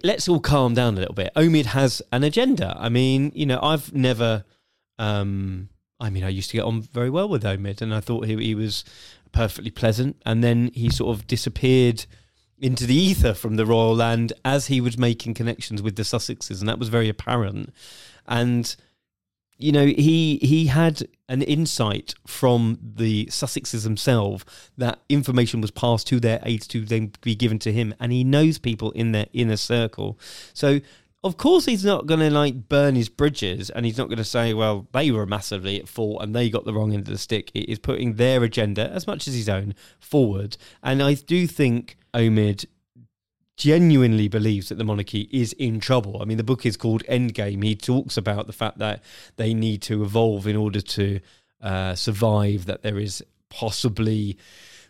let's 0.03 0.29
all 0.29 0.41
calm 0.41 0.75
down 0.75 0.97
a 0.97 1.01
little 1.01 1.15
bit. 1.15 1.33
Omid 1.37 1.67
has 1.67 2.03
an 2.13 2.25
agenda. 2.25 2.77
I 2.79 2.89
mean, 2.89 3.33
you 3.35 3.47
know, 3.47 3.61
I've 3.63 3.95
never. 3.95 4.45
Um, 4.99 5.69
I 5.99 6.11
mean, 6.11 6.25
I 6.25 6.29
used 6.29 6.51
to 6.51 6.57
get 6.57 6.65
on 6.65 6.83
very 6.83 7.11
well 7.11 7.29
with 7.29 7.45
Omid, 7.45 7.83
and 7.83 7.95
I 7.95 8.01
thought 8.01 8.27
he, 8.27 8.37
he 8.37 8.55
was 8.55 8.85
perfectly 9.33 9.71
pleasant. 9.71 10.17
And 10.25 10.43
then 10.43 10.71
he 10.75 10.91
sort 10.91 11.17
of 11.17 11.27
disappeared 11.27 12.07
into 12.59 12.87
the 12.87 12.95
ether 12.95 13.35
from 13.35 13.57
the 13.57 13.67
royal 13.67 13.95
land 13.95 14.33
as 14.45 14.67
he 14.67 14.81
was 14.81 14.99
making 14.99 15.35
connections 15.35 15.83
with 15.83 15.97
the 15.97 16.03
Sussexes, 16.03 16.61
and 16.61 16.69
that 16.69 16.79
was 16.79 16.89
very 16.89 17.09
apparent. 17.09 17.73
And 18.27 18.75
you 19.61 19.73
know, 19.73 19.87
he 19.87 20.39
he 20.43 20.67
had 20.67 21.03
an 21.29 21.43
insight 21.43 22.15
from 22.27 22.79
the 22.83 23.27
Sussexes 23.27 23.85
themselves 23.85 24.45
that 24.77 25.01
information 25.09 25.61
was 25.61 25.71
passed 25.71 26.07
to 26.09 26.19
their 26.19 26.41
aides 26.45 26.67
to 26.69 26.85
then 26.85 27.13
be 27.21 27.35
given 27.35 27.59
to 27.61 27.73
him, 27.73 27.95
and 28.01 28.13
he 28.13 28.25
knows 28.25 28.59
people 28.59 28.91
in 28.93 29.13
their 29.13 29.27
inner 29.33 29.57
circle. 29.57 30.19
So 30.55 30.81
of 31.23 31.37
course 31.37 31.67
he's 31.67 31.85
not 31.85 32.07
going 32.07 32.21
to 32.21 32.31
like 32.31 32.69
burn 32.69 32.95
his 32.95 33.09
bridges 33.09 33.69
and 33.71 33.85
he's 33.85 33.99
not 33.99 34.09
going 34.09 34.19
to 34.19 34.25
say 34.25 34.55
well 34.55 34.87
they 34.93 35.11
were 35.11 35.27
massively 35.27 35.79
at 35.79 35.89
fault 35.89 36.23
and 36.23 36.35
they 36.35 36.49
got 36.49 36.65
the 36.65 36.73
wrong 36.73 36.93
end 36.93 37.07
of 37.07 37.13
the 37.13 37.19
stick 37.19 37.51
it 37.55 37.69
is 37.69 37.79
putting 37.79 38.15
their 38.15 38.43
agenda 38.43 38.89
as 38.91 39.07
much 39.07 39.29
as 39.29 39.35
his 39.35 39.49
own 39.49 39.75
forward 39.99 40.57
and 40.83 41.03
i 41.03 41.13
do 41.13 41.47
think 41.47 41.97
omid 42.15 42.65
genuinely 43.61 44.27
believes 44.27 44.71
that 44.71 44.77
the 44.77 44.85
monarchy 44.85 45.29
is 45.31 45.53
in 45.53 45.81
trouble. 45.81 46.23
I 46.23 46.25
mean, 46.25 46.39
the 46.39 46.43
book 46.43 46.65
is 46.65 46.79
called 46.79 47.05
Endgame. 47.05 47.63
He 47.63 47.77
talks 47.77 48.17
about 48.17 48.47
the 48.47 48.55
fact 48.55 48.79
that 48.79 49.03
they 49.37 49.53
need 49.53 49.83
to 49.83 50.03
evolve 50.03 50.47
in 50.47 50.57
order 50.57 50.81
to 50.81 51.21
uh, 51.61 51.95
survive, 51.95 52.65
that 52.65 52.83
there 52.83 52.99
is 52.99 53.23
possibly 53.51 54.39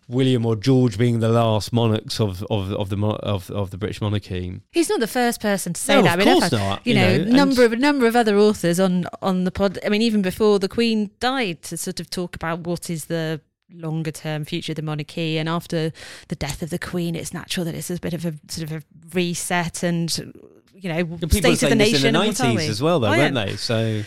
William 0.06 0.46
or 0.46 0.54
George 0.54 0.96
being 0.96 1.18
the 1.18 1.28
last 1.28 1.72
monarchs 1.72 2.20
of 2.20 2.44
of, 2.44 2.72
of 2.72 2.90
the 2.90 2.96
of, 2.96 3.50
of 3.50 3.72
the 3.72 3.76
British 3.76 4.00
monarchy. 4.00 4.60
He's 4.70 4.88
not 4.88 5.00
the 5.00 5.08
first 5.08 5.40
person 5.40 5.72
to 5.72 5.80
say 5.80 5.96
no, 5.96 6.02
that. 6.02 6.20
Of 6.20 6.26
I 6.26 6.30
mean, 6.30 6.40
course 6.40 6.52
not. 6.52 6.86
You, 6.86 6.94
you 6.94 7.00
know, 7.00 7.24
know 7.24 7.36
number 7.36 7.64
of 7.64 7.72
a 7.72 7.76
number 7.76 8.06
of 8.06 8.14
other 8.14 8.36
authors 8.36 8.78
on 8.78 9.06
on 9.20 9.42
the 9.42 9.50
pod. 9.50 9.80
I 9.84 9.88
mean, 9.88 10.02
even 10.02 10.22
before 10.22 10.60
the 10.60 10.68
Queen 10.68 11.10
died, 11.18 11.62
to 11.62 11.76
sort 11.76 11.98
of 11.98 12.08
talk 12.08 12.36
about 12.36 12.60
what 12.60 12.88
is 12.88 13.06
the 13.06 13.40
longer 13.72 14.10
term 14.10 14.44
future 14.44 14.72
of 14.72 14.76
the 14.76 14.82
monarchy 14.82 15.38
and 15.38 15.48
after 15.48 15.92
the 16.28 16.36
death 16.36 16.62
of 16.62 16.70
the 16.70 16.78
queen 16.78 17.14
it's 17.14 17.32
natural 17.32 17.64
that 17.64 17.74
it's 17.74 17.90
a 17.90 17.98
bit 17.98 18.14
of 18.14 18.24
a 18.24 18.34
sort 18.48 18.70
of 18.70 18.76
a 18.76 18.82
reset 19.14 19.82
and 19.82 20.32
you 20.74 20.88
know 20.88 21.18
state 21.28 21.62
of 21.62 21.70
the 21.70 21.74
nation 21.74 22.06
in 22.06 22.12
the 22.12 22.18
90s 22.18 22.68
as 22.68 22.82
well 22.82 23.00
though 23.00 23.08
oh, 23.08 23.10
weren't 23.10 23.34
yeah. 23.34 23.44
they 23.46 23.56
so 23.56 24.02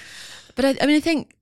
but 0.55 0.65
I, 0.65 0.75
I 0.81 0.85
mean 0.85 0.95
i 0.97 0.99
think 0.99 1.35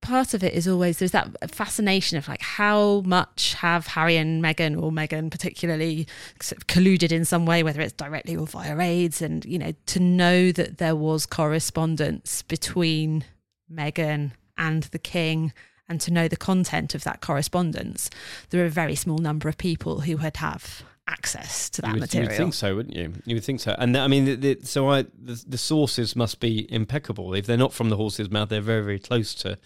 part 0.00 0.34
of 0.34 0.42
it 0.42 0.54
is 0.54 0.66
always 0.66 0.98
there's 0.98 1.10
that 1.10 1.28
fascination 1.54 2.16
of 2.18 2.28
like 2.28 2.42
how 2.42 3.02
much 3.02 3.54
have 3.54 3.86
Harry 3.88 4.16
and 4.16 4.42
Meghan 4.42 4.80
or 4.80 4.90
Meghan 4.90 5.30
particularly 5.30 6.06
sort 6.40 6.58
of 6.58 6.66
colluded 6.66 7.12
in 7.12 7.24
some 7.24 7.46
way, 7.46 7.62
whether 7.62 7.80
it's 7.80 7.92
directly 7.92 8.36
or 8.36 8.46
via 8.46 8.78
aides, 8.78 9.20
and 9.20 9.44
you 9.44 9.58
know 9.58 9.72
to 9.86 10.00
know 10.00 10.52
that 10.52 10.78
there 10.78 10.96
was 10.96 11.26
correspondence 11.26 12.42
between 12.42 13.24
Meghan 13.72 14.32
and 14.56 14.84
the 14.84 14.98
King. 14.98 15.52
And 15.90 16.00
to 16.02 16.12
know 16.12 16.28
the 16.28 16.36
content 16.36 16.94
of 16.94 17.02
that 17.02 17.20
correspondence, 17.20 18.10
there 18.50 18.62
are 18.62 18.66
a 18.66 18.70
very 18.70 18.94
small 18.94 19.18
number 19.18 19.48
of 19.48 19.58
people 19.58 20.02
who 20.02 20.16
would 20.18 20.36
have 20.36 20.84
access 21.08 21.68
to 21.70 21.82
that 21.82 21.88
you 21.88 21.94
would, 21.94 22.00
material. 22.02 22.24
You 22.24 22.30
would 22.30 22.36
think 22.36 22.54
so, 22.54 22.76
wouldn't 22.76 22.94
you? 22.94 23.12
You 23.24 23.34
would 23.34 23.44
think 23.44 23.58
so. 23.58 23.74
And 23.76 23.96
I 23.96 24.06
mean, 24.06 24.24
the, 24.24 24.34
the, 24.36 24.58
so 24.62 24.88
I 24.88 25.02
the, 25.02 25.44
the, 25.48 25.58
sources 25.58 26.14
must 26.14 26.38
be 26.38 26.72
impeccable. 26.72 27.34
If 27.34 27.46
they're 27.46 27.56
not 27.56 27.72
from 27.72 27.88
the 27.88 27.96
horse's 27.96 28.30
mouth, 28.30 28.48
they're 28.48 28.60
very 28.60 28.84
very 28.84 29.00
close 29.00 29.34
to 29.36 29.58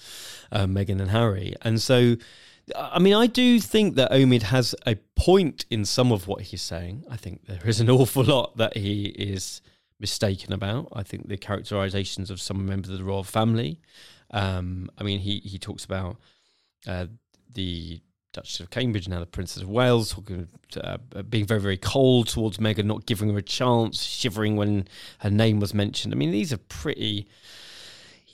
uh, 0.51 0.65
Meghan 0.65 0.99
and 0.99 1.11
Harry. 1.11 1.55
And 1.61 1.83
so, 1.83 2.17
I 2.75 2.99
mean, 2.99 3.13
I 3.13 3.27
do 3.27 3.61
think 3.61 3.97
that 3.97 4.11
Omid 4.11 4.45
has 4.45 4.75
a 4.87 4.97
point 5.17 5.67
in 5.69 5.85
some 5.85 6.11
of 6.11 6.27
what 6.27 6.41
he's 6.41 6.63
saying. 6.63 7.05
I 7.11 7.19
think 7.19 7.45
there 7.47 7.67
is 7.67 7.81
an 7.81 7.91
awful 7.91 8.25
lot 8.25 8.57
that 8.57 8.79
he 8.79 9.07
is 9.09 9.61
mistaken 10.01 10.55
about. 10.55 10.89
I 10.95 11.03
think 11.03 11.29
the 11.29 11.37
characterizations 11.37 12.31
of 12.31 12.41
some 12.41 12.65
members 12.65 12.91
of 12.91 12.99
the 12.99 13.05
royal 13.05 13.25
family. 13.25 13.81
Um, 14.35 14.91
I 14.99 15.05
mean, 15.05 15.21
he 15.21 15.39
he 15.39 15.59
talks 15.59 15.85
about 15.85 16.17
uh, 16.87 17.07
the 17.55 18.01
Duchess 18.35 18.61
of 18.61 18.71
Cambridge, 18.71 19.09
now 19.09 19.21
the 19.21 19.27
Princess 19.27 19.63
of 19.63 19.69
Wales, 19.69 20.13
talking, 20.13 20.49
uh, 20.77 20.99
being 21.23 21.47
very, 21.47 21.61
very 21.61 21.77
cold 21.77 22.29
towards 22.29 22.59
Meghan, 22.59 22.85
not 22.85 23.07
giving 23.07 23.31
her 23.31 23.39
a 23.39 23.43
chance, 23.43 24.03
shivering 24.03 24.57
when 24.57 24.89
her 25.21 25.31
name 25.31 25.61
was 25.61 25.73
mentioned. 25.73 26.13
I 26.13 26.17
mean, 26.17 26.33
these 26.33 26.53
are 26.53 26.59
pretty, 26.59 27.29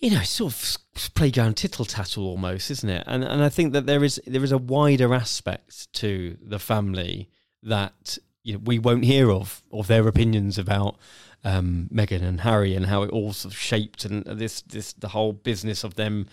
you 0.00 0.10
know, 0.10 0.22
sort 0.22 0.54
of 0.54 0.78
playground 1.14 1.58
tittle 1.58 1.84
tattle 1.84 2.24
almost, 2.24 2.70
isn't 2.70 2.88
it? 2.88 3.04
And 3.06 3.22
and 3.22 3.44
I 3.44 3.50
think 3.50 3.74
that 3.74 3.84
there 3.84 4.02
is 4.02 4.20
there 4.26 4.42
is 4.42 4.52
a 4.52 4.58
wider 4.58 5.14
aspect 5.14 5.92
to 5.94 6.38
the 6.42 6.58
family 6.58 7.28
that 7.62 8.16
you 8.42 8.54
know, 8.54 8.60
we 8.64 8.78
won't 8.78 9.04
hear 9.04 9.30
of 9.30 9.62
of 9.70 9.86
their 9.86 10.08
opinions 10.08 10.56
about 10.56 10.96
um, 11.44 11.88
Meghan 11.92 12.22
and 12.22 12.40
Harry 12.42 12.74
and 12.74 12.86
how 12.86 13.02
it 13.02 13.10
all 13.10 13.32
sort 13.32 13.54
of 13.54 13.58
shaped 13.58 14.04
and 14.04 14.24
this 14.24 14.62
this 14.62 14.92
the 14.92 15.08
whole 15.08 15.32
business 15.32 15.84
of 15.84 15.94
them 15.94 16.26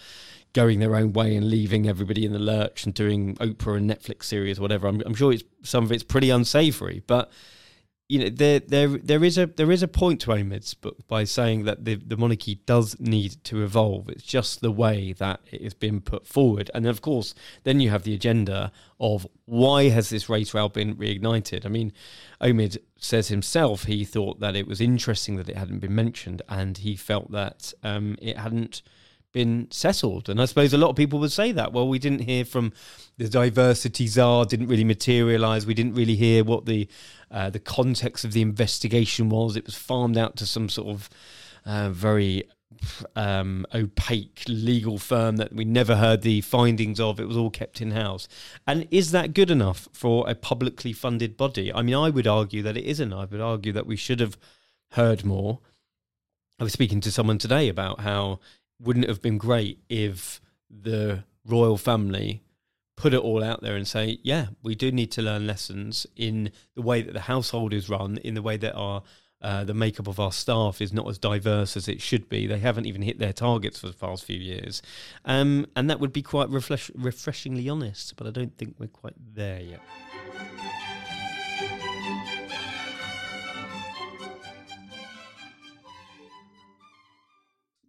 going 0.53 0.79
their 0.79 0.95
own 0.95 1.13
way 1.13 1.35
and 1.35 1.49
leaving 1.49 1.87
everybody 1.87 2.25
in 2.25 2.33
the 2.33 2.39
lurch 2.39 2.85
and 2.85 2.93
doing 2.93 3.35
Oprah 3.35 3.77
and 3.77 3.89
Netflix 3.89 4.23
series, 4.23 4.59
whatever. 4.59 4.87
I'm, 4.87 5.01
I'm 5.05 5.13
sure 5.13 5.31
it's 5.31 5.43
some 5.61 5.83
of 5.83 5.91
it's 5.91 6.03
pretty 6.03 6.29
unsavory, 6.29 7.03
but 7.05 7.31
you 8.09 8.19
know 8.19 8.29
there 8.29 8.59
there 8.59 8.87
there 8.87 9.23
is 9.23 9.37
a 9.37 9.47
there 9.47 9.71
is 9.71 9.83
a 9.83 9.87
point 9.87 10.21
to 10.21 10.31
Omid's 10.31 10.73
book 10.73 11.07
by 11.07 11.25
saying 11.25 11.65
that 11.65 11.83
the 11.83 11.95
the 11.95 12.15
monarchy 12.15 12.55
does 12.65 12.97
need 12.99 13.43
to 13.45 13.63
evolve. 13.63 14.07
It's 14.07 14.23
just 14.23 14.61
the 14.61 14.71
way 14.71 15.13
that 15.13 15.41
it 15.51 15.61
has 15.61 15.73
been 15.73 15.99
put 15.99 16.25
forward, 16.25 16.71
and 16.73 16.85
of 16.85 17.01
course, 17.01 17.35
then 17.63 17.79
you 17.81 17.89
have 17.89 18.03
the 18.03 18.13
agenda 18.13 18.71
of 18.99 19.27
why 19.45 19.89
has 19.89 20.09
this 20.09 20.29
race 20.29 20.53
row 20.53 20.69
been 20.69 20.95
reignited? 20.95 21.65
I 21.65 21.69
mean, 21.69 21.91
Omid 22.41 22.77
says 22.97 23.27
himself 23.27 23.83
he 23.83 24.05
thought 24.05 24.39
that 24.39 24.55
it 24.55 24.67
was 24.67 24.79
interesting 24.79 25.35
that 25.35 25.49
it 25.49 25.57
hadn't 25.57 25.79
been 25.79 25.95
mentioned, 25.95 26.41
and 26.47 26.77
he 26.77 26.95
felt 26.95 27.31
that 27.31 27.73
um, 27.83 28.15
it 28.21 28.37
hadn't 28.37 28.81
been 29.33 29.67
settled. 29.71 30.29
And 30.29 30.41
I 30.41 30.45
suppose 30.45 30.73
a 30.73 30.77
lot 30.77 30.89
of 30.89 30.95
people 30.95 31.19
would 31.19 31.31
say 31.31 31.51
that. 31.51 31.73
Well, 31.73 31.87
we 31.87 31.99
didn't 31.99 32.21
hear 32.21 32.45
from 32.45 32.73
the 33.17 33.27
diversity 33.27 34.07
czar, 34.07 34.45
didn't 34.45 34.67
really 34.67 34.83
materialise. 34.83 35.65
We 35.65 35.73
didn't 35.73 35.95
really 35.95 36.15
hear 36.15 36.43
what 36.43 36.65
the 36.65 36.87
uh, 37.29 37.49
the 37.49 37.59
context 37.59 38.23
of 38.23 38.31
the 38.31 38.41
investigation 38.41 39.29
was. 39.29 39.55
It 39.55 39.65
was 39.65 39.75
farmed 39.75 40.17
out 40.17 40.37
to 40.37 40.45
some 40.45 40.69
sort 40.69 40.87
of 40.87 41.09
uh, 41.65 41.89
very 41.89 42.47
um, 43.15 43.65
opaque 43.73 44.43
legal 44.47 44.97
firm 44.97 45.37
that 45.37 45.53
we 45.53 45.65
never 45.65 45.97
heard 45.97 46.21
the 46.21 46.41
findings 46.41 46.99
of. 46.99 47.19
It 47.19 47.27
was 47.27 47.37
all 47.37 47.49
kept 47.49 47.81
in 47.81 47.91
house. 47.91 48.27
And 48.65 48.87
is 48.91 49.11
that 49.11 49.33
good 49.33 49.51
enough 49.51 49.87
for 49.93 50.29
a 50.29 50.35
publicly 50.35 50.93
funded 50.93 51.37
body? 51.37 51.73
I 51.73 51.81
mean, 51.81 51.95
I 51.95 52.09
would 52.09 52.27
argue 52.27 52.61
that 52.63 52.77
it 52.77 52.85
isn't. 52.85 53.13
I 53.13 53.25
would 53.25 53.41
argue 53.41 53.73
that 53.73 53.87
we 53.87 53.95
should 53.95 54.19
have 54.19 54.37
heard 54.91 55.25
more. 55.25 55.59
I 56.59 56.63
was 56.63 56.73
speaking 56.73 57.01
to 57.01 57.11
someone 57.11 57.37
today 57.37 57.69
about 57.69 58.01
how 58.01 58.39
wouldn't 58.79 59.07
have 59.07 59.21
been 59.21 59.37
great 59.37 59.79
if 59.89 60.41
the 60.69 61.23
royal 61.45 61.77
family 61.77 62.43
put 62.95 63.13
it 63.13 63.19
all 63.19 63.43
out 63.43 63.61
there 63.61 63.75
and 63.75 63.87
say, 63.87 64.19
yeah, 64.23 64.47
we 64.63 64.75
do 64.75 64.91
need 64.91 65.11
to 65.11 65.21
learn 65.21 65.47
lessons 65.47 66.07
in 66.15 66.51
the 66.75 66.81
way 66.81 67.01
that 67.01 67.13
the 67.13 67.21
household 67.21 67.73
is 67.73 67.89
run, 67.89 68.17
in 68.17 68.33
the 68.33 68.41
way 68.41 68.57
that 68.57 68.73
our 68.73 69.03
uh, 69.39 69.63
the 69.63 69.73
makeup 69.73 70.07
of 70.07 70.19
our 70.19 70.31
staff 70.31 70.81
is 70.81 70.91
not 70.91 71.07
as 71.07 71.19
diverse 71.19 71.77
as 71.77 71.87
it 71.87 72.01
should 72.01 72.27
be. 72.27 72.47
They 72.47 72.57
haven't 72.57 72.87
even 72.87 73.03
hit 73.03 73.19
their 73.19 73.33
targets 73.33 73.79
for 73.79 73.85
the 73.85 73.93
past 73.93 74.25
few 74.25 74.39
years, 74.39 74.81
um, 75.25 75.67
and 75.75 75.89
that 75.91 75.99
would 75.99 76.11
be 76.11 76.23
quite 76.23 76.49
refresh- 76.49 76.89
refreshingly 76.95 77.69
honest. 77.69 78.15
But 78.15 78.25
I 78.25 78.31
don't 78.31 78.57
think 78.57 78.75
we're 78.79 78.87
quite 78.87 79.13
there 79.35 79.61
yet. 79.61 79.81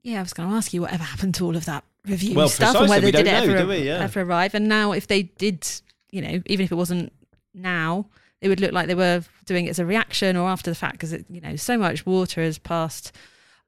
Yeah, 0.02 0.20
I 0.20 0.22
was 0.22 0.32
going 0.32 0.48
to 0.48 0.54
ask 0.54 0.72
you 0.72 0.82
whatever 0.82 1.04
happened 1.04 1.34
to 1.36 1.44
all 1.44 1.56
of 1.56 1.64
that 1.66 1.84
review 2.06 2.34
well, 2.34 2.48
stuff 2.48 2.76
and 2.76 2.88
whether 2.88 3.10
they 3.10 3.12
did 3.12 3.26
it 3.26 3.48
ever, 3.48 3.66
we, 3.66 3.78
yeah. 3.78 3.98
ever 3.98 4.22
arrive. 4.22 4.54
And 4.54 4.68
now, 4.68 4.92
if 4.92 5.06
they 5.06 5.24
did, 5.24 5.66
you 6.10 6.22
know, 6.22 6.42
even 6.46 6.64
if 6.64 6.72
it 6.72 6.76
wasn't 6.76 7.12
now, 7.54 8.06
it 8.40 8.48
would 8.48 8.60
look 8.60 8.72
like 8.72 8.86
they 8.86 8.94
were 8.94 9.22
doing 9.46 9.66
it 9.66 9.70
as 9.70 9.78
a 9.78 9.86
reaction 9.86 10.36
or 10.36 10.48
after 10.48 10.70
the 10.70 10.76
fact 10.76 10.92
because 10.92 11.12
you 11.12 11.40
know 11.40 11.56
so 11.56 11.76
much 11.76 12.06
water 12.06 12.40
has 12.40 12.58
passed 12.58 13.12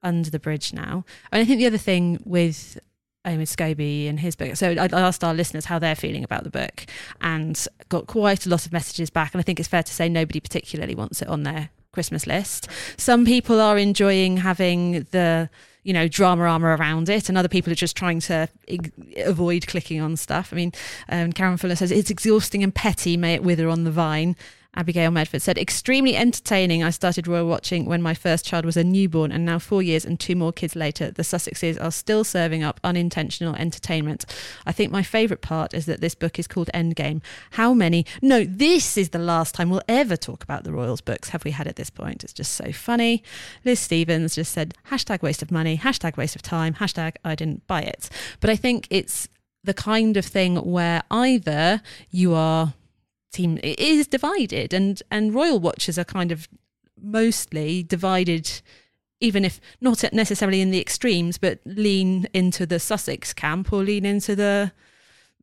under 0.03 0.31
the 0.31 0.39
bridge 0.39 0.73
now. 0.73 1.05
And 1.33 1.43
I 1.43 1.45
think 1.45 1.59
the 1.59 1.67
other 1.67 1.79
thing 1.79 2.21
with 2.25 2.79
um, 3.25 3.39
Omid 3.39 3.55
Scobie 3.55 4.09
and 4.09 4.21
his 4.21 4.37
book. 4.37 4.57
So 4.57 4.71
I 4.71 4.87
asked 4.93 5.23
our 5.25 5.35
listeners 5.35 5.67
how 5.67 5.79
they're 5.79 5.95
feeling 5.95 6.25
about 6.25 6.45
the 6.45 6.51
book 6.51 6.87
and 7.21 7.67
got 7.89 8.07
quite 8.07 8.47
a 8.47 8.49
lot 8.49 8.65
of 8.65 8.73
messages 8.73 9.11
back. 9.11 9.35
And 9.35 9.41
I 9.41 9.43
think 9.43 9.61
it's 9.61 9.69
fair 9.69 9.83
to 9.83 9.93
say 9.93 10.09
nobody 10.09 10.41
particularly 10.41 10.95
wants 10.95 11.21
it 11.21 11.29
on 11.29 11.43
their 11.43 11.71
Christmas 11.93 12.27
list. 12.27 12.69
Some 12.97 13.27
people 13.27 13.61
are 13.61 13.77
enjoying 13.77 14.39
having 14.39 15.07
the 15.11 15.51
you 15.83 15.93
know 15.93 16.09
drama 16.09 16.45
armor 16.45 16.77
around 16.77 17.09
it 17.09 17.29
and 17.29 17.39
other 17.39 17.49
people 17.49 17.73
are 17.73 17.77
just 17.77 17.97
trying 17.97 18.21
to 18.21 18.49
avoid 19.19 19.67
clicking 19.67 20.01
on 20.01 20.17
stuff. 20.17 20.53
I 20.53 20.57
mean 20.57 20.73
um, 21.09 21.33
karen 21.33 21.57
fuller 21.57 21.77
says 21.77 21.91
it's 21.91 22.11
exhausting 22.11 22.63
and 22.63 22.75
petty 22.75 23.17
may 23.17 23.35
it 23.35 23.43
wither 23.43 23.69
on 23.69 23.85
the 23.85 23.91
vine 23.91 24.37
Abigail 24.77 25.11
Medford 25.11 25.43
said, 25.43 25.59
extremely 25.59 26.17
entertaining. 26.17 26.85
I 26.85 26.91
started 26.91 27.27
royal 27.27 27.49
watching 27.49 27.87
when 27.87 28.01
my 28.01 28.15
first 28.15 28.47
child 28.47 28.65
was 28.65 28.77
a 28.77 28.85
newborn, 28.85 29.33
and 29.33 29.45
now 29.45 29.59
four 29.59 29.83
years 29.83 30.05
and 30.05 30.19
two 30.19 30.37
more 30.37 30.53
kids 30.53 30.77
later, 30.77 31.11
the 31.11 31.23
Sussexes 31.23 31.83
are 31.83 31.91
still 31.91 32.23
serving 32.23 32.63
up 32.63 32.79
unintentional 32.85 33.57
entertainment. 33.57 34.25
I 34.65 34.73
think 34.73 34.93
my 34.93 35.03
favourite 35.03 35.41
part 35.41 35.75
is 35.75 35.87
that 35.87 36.01
this 36.01 36.15
book 36.15 36.39
is 36.39 36.47
called 36.47 36.71
Endgame. 36.73 37.21
How 37.53 37.75
many? 37.75 38.07
No, 38.23 38.45
this 38.45 38.97
is 38.97 39.11
the 39.11 39.19
last 39.19 39.57
time 39.57 39.71
we'll 39.71 39.83
ever 39.89 40.17
talk 40.17 40.45
about 40.45 40.63
the 40.63 40.73
royals 40.73 41.01
books. 41.01 41.31
Have 41.31 41.45
we 41.45 41.51
had 41.51 41.67
at 41.67 41.77
this 41.77 41.91
point? 41.91 42.23
It's 42.23 42.33
just 42.33 42.55
so 42.55 42.71
funny. 42.71 43.25
Liz 43.65 43.81
Stevens 43.81 44.37
just 44.37 44.53
said, 44.53 44.75
hashtag 44.91 45.21
waste 45.21 45.43
of 45.43 45.51
money, 45.51 45.79
hashtag 45.79 46.17
waste 46.17 46.37
of 46.37 46.43
time, 46.43 46.75
hashtag 46.75 47.17
I 47.25 47.35
didn't 47.35 47.67
buy 47.67 47.83
it. 47.83 48.09
But 48.39 48.51
I 48.51 48.57
think 48.57 48.87
it's 48.89 49.29
the 49.65 49.75
kind 49.75 50.17
of 50.17 50.25
thing 50.25 50.57
where 50.57 51.03
either 51.11 51.83
you 52.11 52.35
are 52.35 52.75
team 53.33 53.59
is 53.63 54.07
divided, 54.07 54.73
and 54.73 55.03
and 55.11 55.35
royal 55.35 55.61
watchers 55.61 55.99
are 55.99 56.05
kind 56.05 56.33
of 56.33 56.49
mostly 57.03 57.83
divided 57.83 58.61
even 59.21 59.45
if 59.45 59.61
not 59.81 60.03
necessarily 60.13 60.61
in 60.61 60.71
the 60.71 60.81
extremes, 60.81 61.39
but 61.39 61.61
lean 61.67 62.27
into 62.33 62.65
the 62.67 62.81
Sussex 62.81 63.33
camp 63.33 63.73
or 63.73 63.83
lean 63.83 64.07
into 64.07 64.35
the, 64.35 64.73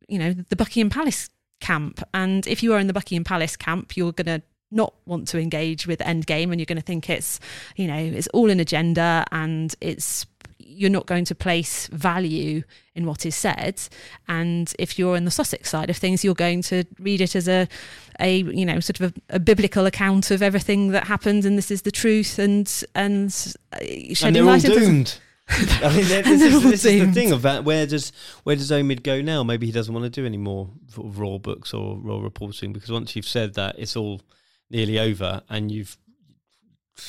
you 0.08 0.18
know, 0.18 0.32
the 0.32 0.56
Buckingham 0.56 0.90
Palace 0.90 1.30
camp. 1.60 2.02
And 2.12 2.46
if 2.46 2.62
you 2.62 2.74
are 2.74 2.80
in 2.80 2.88
the 2.88 2.92
Buckingham 2.92 3.24
Palace 3.24 3.56
camp, 3.56 3.96
you're 3.96 4.12
going 4.12 4.40
to 4.40 4.42
not 4.70 4.94
want 5.06 5.28
to 5.28 5.38
engage 5.38 5.86
with 5.86 6.00
Endgame 6.00 6.50
and 6.50 6.60
you're 6.60 6.66
going 6.66 6.76
to 6.76 6.82
think 6.82 7.08
it's, 7.08 7.40
you 7.76 7.86
know, 7.86 7.96
it's 7.96 8.28
all 8.28 8.50
an 8.50 8.60
agenda 8.60 9.24
and 9.30 9.74
it's 9.80 10.26
you're 10.68 10.90
not 10.90 11.06
going 11.06 11.24
to 11.24 11.34
place 11.34 11.86
value 11.88 12.62
in 12.94 13.06
what 13.06 13.24
is 13.24 13.34
said. 13.34 13.80
And 14.28 14.72
if 14.78 14.98
you're 14.98 15.16
on 15.16 15.24
the 15.24 15.30
Sussex 15.30 15.70
side 15.70 15.90
of 15.90 15.96
things, 15.96 16.24
you're 16.24 16.34
going 16.34 16.62
to 16.62 16.84
read 16.98 17.20
it 17.20 17.34
as 17.34 17.48
a, 17.48 17.68
a 18.20 18.38
you 18.38 18.66
know, 18.66 18.80
sort 18.80 19.00
of 19.00 19.12
a, 19.30 19.36
a 19.36 19.38
biblical 19.38 19.86
account 19.86 20.30
of 20.30 20.42
everything 20.42 20.88
that 20.92 21.06
happened, 21.06 21.44
and 21.44 21.56
this 21.56 21.70
is 21.70 21.82
the 21.82 21.90
truth, 21.90 22.38
and 22.38 22.84
and 22.94 23.54
uh, 23.72 23.78
and 24.22 24.36
they're 24.36 24.48
all 24.48 24.58
doomed. 24.58 25.18
I 25.50 25.88
mean, 25.96 26.06
this, 26.06 26.42
is, 26.42 26.62
this 26.62 26.84
is, 26.84 27.06
the 27.06 27.12
thing 27.12 27.32
of 27.32 27.40
that. 27.42 27.64
Where 27.64 27.86
does 27.86 28.12
where 28.44 28.54
does 28.54 28.70
Omid 28.70 29.02
go 29.02 29.22
now? 29.22 29.42
Maybe 29.42 29.64
he 29.64 29.72
doesn't 29.72 29.94
want 29.94 30.04
to 30.04 30.10
do 30.10 30.26
any 30.26 30.36
more 30.36 30.68
sort 30.88 31.06
of 31.06 31.18
raw 31.18 31.38
books 31.38 31.72
or 31.72 31.96
raw 31.98 32.20
reporting 32.20 32.74
because 32.74 32.92
once 32.92 33.16
you've 33.16 33.26
said 33.26 33.54
that, 33.54 33.76
it's 33.78 33.96
all 33.96 34.20
nearly 34.68 34.98
over, 34.98 35.42
and 35.48 35.72
you've, 35.72 35.96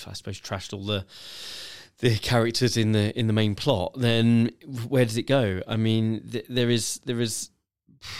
I 0.08 0.14
suppose, 0.14 0.40
trashed 0.40 0.74
all 0.74 0.86
the 0.86 1.06
the 2.00 2.18
characters 2.18 2.78
in 2.78 2.94
the 2.94 3.18
in 3.18 3.28
the 3.28 3.34
main 3.34 3.56
plot, 3.56 3.94
then 3.98 4.52
where 4.88 5.06
does 5.06 5.18
it 5.18 5.24
go? 5.24 5.62
I 5.68 5.76
mean, 5.76 6.28
th- 6.32 6.46
there 6.50 6.70
is 6.70 7.00
there 7.06 7.20
is 7.20 7.50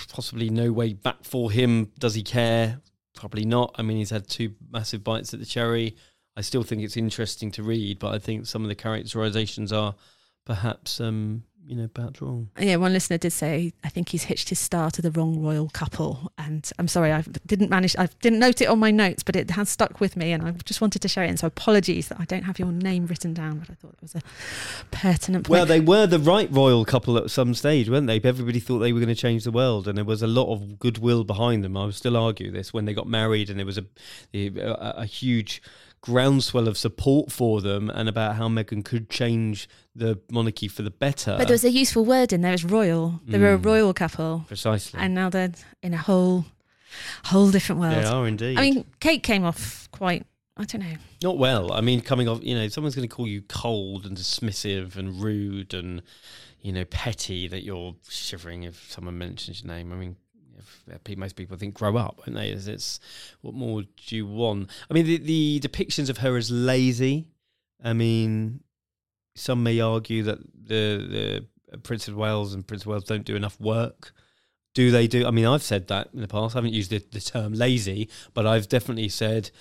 possibly 0.10 0.50
no 0.50 0.72
way 0.72 0.94
back 0.94 1.24
for 1.24 1.52
him. 1.52 1.92
Does 1.98 2.16
he 2.16 2.24
care? 2.24 2.82
Probably 3.16 3.46
not. 3.46 3.76
I 3.78 3.82
mean, 3.82 3.98
he's 3.98 4.10
had 4.10 4.28
two 4.28 4.54
massive 4.70 5.04
bites 5.04 5.34
at 5.34 5.40
the 5.40 5.46
cherry. 5.46 5.96
I 6.36 6.42
still 6.42 6.64
think 6.64 6.84
it's 6.84 6.98
interesting 6.98 7.52
to 7.52 7.64
read, 7.64 8.00
but 8.00 8.14
I 8.14 8.20
think 8.20 8.46
some 8.46 8.64
of 8.64 8.70
the 8.70 8.76
characterizations 8.76 9.74
are 9.74 9.96
perhaps 10.46 11.02
um, 11.02 11.44
you 11.66 11.76
know, 11.76 11.88
perhaps 11.88 12.22
wrong. 12.22 12.50
Yeah, 12.60 12.78
one 12.78 12.94
listener 12.94 13.20
did 13.20 13.32
say, 13.32 13.74
I 13.84 13.90
think 13.90 14.10
he's 14.10 14.24
hitched 14.24 14.50
his 14.50 14.58
star 14.58 14.90
to 14.92 15.02
the 15.02 15.12
wrong 15.12 15.40
royal 15.40 15.70
couple. 15.70 16.32
And 16.38 16.70
I'm 16.80 16.88
sorry, 16.88 17.12
I 17.12 17.24
didn't 17.46 17.70
manage, 17.70 17.96
I 17.98 18.10
didn't 18.22 18.40
note 18.40 18.62
it 18.62 18.66
on 18.66 18.80
my 18.80 18.90
notes, 18.90 19.22
but 19.22 19.36
it 19.36 19.52
has 19.52 19.70
stuck 19.70 20.00
with 20.00 20.18
me 20.18 20.32
and 20.32 20.42
I 20.48 20.52
just 20.66 20.82
wanted 20.82 21.04
to 21.04 21.08
share 21.08 21.24
it. 21.24 21.30
And 21.30 21.40
so 21.40 21.46
apologies 21.46 22.08
that 22.08 22.20
I 22.20 22.26
don't 22.26 22.44
have 22.44 22.58
your 22.58 22.72
name 22.72 23.06
written 23.06 23.36
down, 23.36 23.60
but 23.60 23.70
I 23.70 23.76
thought 23.76 23.94
it 23.94 24.02
was 24.02 24.16
a 24.16 24.22
pertinent 24.90 25.46
point. 25.46 25.52
Well, 25.52 25.66
they 25.68 25.80
were 25.80 26.08
the 26.08 26.18
right 26.18 26.52
royal 26.52 26.86
couple 26.86 27.18
at 27.18 27.30
some 27.30 27.54
stage, 27.54 27.88
weren't 27.88 28.08
they? 28.08 28.20
Everybody 28.20 28.60
thought 28.60 28.80
they 28.80 28.92
were 28.92 29.00
going 29.00 29.10
to 29.10 29.16
change 29.16 29.44
the 29.44 29.52
world 29.52 29.88
and 29.88 29.98
there 29.98 30.06
was 30.06 30.24
a 30.24 30.28
lot 30.28 30.52
of 30.52 30.80
goodwill 30.80 31.24
behind 31.24 31.64
them. 31.64 31.78
I 31.78 31.86
would 31.86 31.96
still 31.96 32.18
argue 32.18 32.52
this 32.52 32.74
when 32.74 32.86
they 32.86 32.96
got 32.96 33.08
married 33.08 33.50
and 33.50 33.60
there 33.60 33.66
was 33.66 33.78
a, 33.78 33.86
a, 34.34 34.48
a 35.02 35.06
huge 35.06 35.62
groundswell 36.02 36.68
of 36.68 36.78
support 36.78 37.32
for 37.32 37.62
them 37.62 37.90
and 37.90 38.08
about 38.08 38.36
how 38.36 38.48
Meghan 38.48 38.84
could 38.84 39.10
change 39.10 39.68
the 39.96 40.20
monarchy 40.32 40.68
for 40.68 40.82
the 40.82 40.92
better. 40.92 41.36
But 41.38 41.48
there 41.48 41.54
was 41.54 41.66
a 41.66 41.72
useful 41.72 42.06
word 42.06 42.32
in 42.32 42.42
there 42.42 42.54
as 42.54 42.64
royal. 42.64 43.20
They 43.26 43.38
mm. 43.38 43.42
were 43.42 43.54
a 43.54 43.60
mm. 43.60 43.66
royal 43.66 43.94
couple. 43.94 44.46
Precisely. 44.48 45.00
And 45.00 45.14
now 45.14 45.30
they're 45.30 45.52
in 45.84 45.94
a 45.94 45.98
whole 45.98 46.46
whole 47.26 47.52
different 47.52 47.82
world. 47.82 47.96
They 47.96 48.06
are 48.06 48.28
indeed. 48.28 48.58
I 48.58 48.62
mean, 48.62 48.86
Kate 49.00 49.22
came 49.22 49.46
off 49.46 49.88
quite 49.92 50.26
I 50.60 50.66
don't 50.66 50.82
know. 50.82 50.98
Not 51.24 51.38
well. 51.38 51.72
I 51.72 51.80
mean, 51.80 52.02
coming 52.02 52.28
off, 52.28 52.44
you 52.44 52.54
know, 52.54 52.68
someone's 52.68 52.94
going 52.94 53.08
to 53.08 53.16
call 53.16 53.26
you 53.26 53.42
cold 53.42 54.06
and 54.06 54.18
dismissive 54.18 54.98
and 54.98 55.22
rude 55.22 55.74
and, 55.74 56.02
you 56.62 56.74
know, 56.74 56.84
petty 56.84 57.48
that 57.48 57.64
you're 57.64 57.96
shivering 58.10 58.64
if 58.64 58.92
someone 58.92 59.18
mentions 59.18 59.64
your 59.64 59.74
name. 59.74 59.94
I 59.94 59.96
mean, 59.96 60.18
most 61.18 61.36
people 61.36 61.58
think 61.58 61.74
grow 61.74 61.98
up, 61.98 62.22
and 62.26 62.36
they? 62.36 62.50
It's 62.50 63.00
what 63.42 63.54
more 63.54 63.84
do 64.08 64.16
you 64.16 64.26
want? 64.26 64.70
I 64.90 64.94
mean, 64.94 65.06
the, 65.06 65.18
the 65.18 65.60
depictions 65.62 66.10
of 66.10 66.20
her 66.20 66.38
as 66.38 66.52
lazy. 66.52 67.28
I 67.84 67.94
mean, 67.94 68.62
some 69.36 69.64
may 69.64 69.80
argue 69.80 70.24
that 70.24 70.40
the 70.40 71.46
the 71.72 71.78
Prince 71.80 72.08
of 72.08 72.16
Wales 72.16 72.54
and 72.54 72.68
Prince 72.68 72.84
of 72.84 72.88
Wales 72.88 73.04
don't 73.04 73.26
do 73.26 73.36
enough 73.36 73.60
work. 73.60 74.14
Do 74.74 74.92
they 74.92 75.08
do? 75.08 75.26
I 75.26 75.32
mean, 75.32 75.46
I've 75.46 75.64
said 75.64 75.88
that 75.88 76.10
in 76.14 76.22
the 76.22 76.28
past. 76.28 76.56
I 76.56 76.60
haven't 76.60 76.74
used 76.74 76.92
the, 76.92 77.04
the 77.12 77.20
term 77.20 77.54
lazy, 77.54 78.10
but 78.34 78.46
I've 78.46 78.70
definitely 78.70 79.10
said 79.10 79.52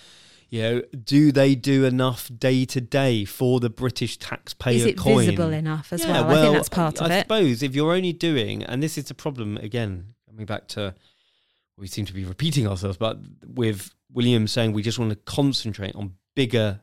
you 0.51 0.63
know, 0.63 0.83
do 1.05 1.31
they 1.31 1.55
do 1.55 1.85
enough 1.85 2.31
day 2.37 2.65
to 2.65 2.81
day 2.81 3.25
for 3.25 3.61
the 3.61 3.69
British 3.69 4.17
taxpayer 4.17 4.77
Is 4.77 4.85
it 4.87 4.97
coin? 4.97 5.27
visible 5.27 5.53
enough 5.53 5.93
as 5.93 6.03
yeah, 6.03 6.13
well? 6.13 6.29
well? 6.29 6.39
I 6.39 6.43
think 6.43 6.55
that's 6.55 6.69
part 6.71 7.01
of 7.01 7.11
I 7.11 7.15
it. 7.15 7.19
I 7.19 7.23
suppose 7.23 7.63
if 7.63 7.75
you're 7.75 7.93
only 7.93 8.15
doing, 8.15 8.63
and 8.63 8.83
this 8.83 8.97
is 8.97 9.05
the 9.05 9.15
problem 9.15 9.59
again, 9.59 10.15
coming 10.39 10.47
back 10.47 10.69
to 10.69 10.95
we 11.77 11.89
seem 11.89 12.05
to 12.07 12.13
be 12.13 12.25
repeating 12.25 12.67
ourselves, 12.67 12.97
but 12.97 13.19
with 13.45 13.93
William 14.13 14.47
saying 14.47 14.73
we 14.73 14.83
just 14.83 14.99
want 14.99 15.11
to 15.11 15.17
concentrate 15.17 15.95
on 15.95 16.15
bigger, 16.35 16.81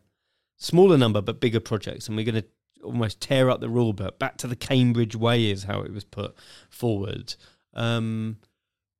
smaller 0.57 0.97
number 0.97 1.21
but 1.21 1.39
bigger 1.39 1.59
projects, 1.59 2.07
and 2.07 2.15
we're 2.17 2.25
going 2.25 2.41
to 2.41 2.47
almost 2.83 3.21
tear 3.21 3.49
up 3.49 3.61
the 3.61 3.69
rule 3.69 3.93
book. 3.93 4.19
Back 4.19 4.37
to 4.37 4.47
the 4.47 4.55
Cambridge 4.55 5.15
way 5.15 5.49
is 5.49 5.63
how 5.63 5.81
it 5.81 5.93
was 5.93 6.03
put 6.03 6.35
forward. 6.69 7.35
Um, 7.73 8.37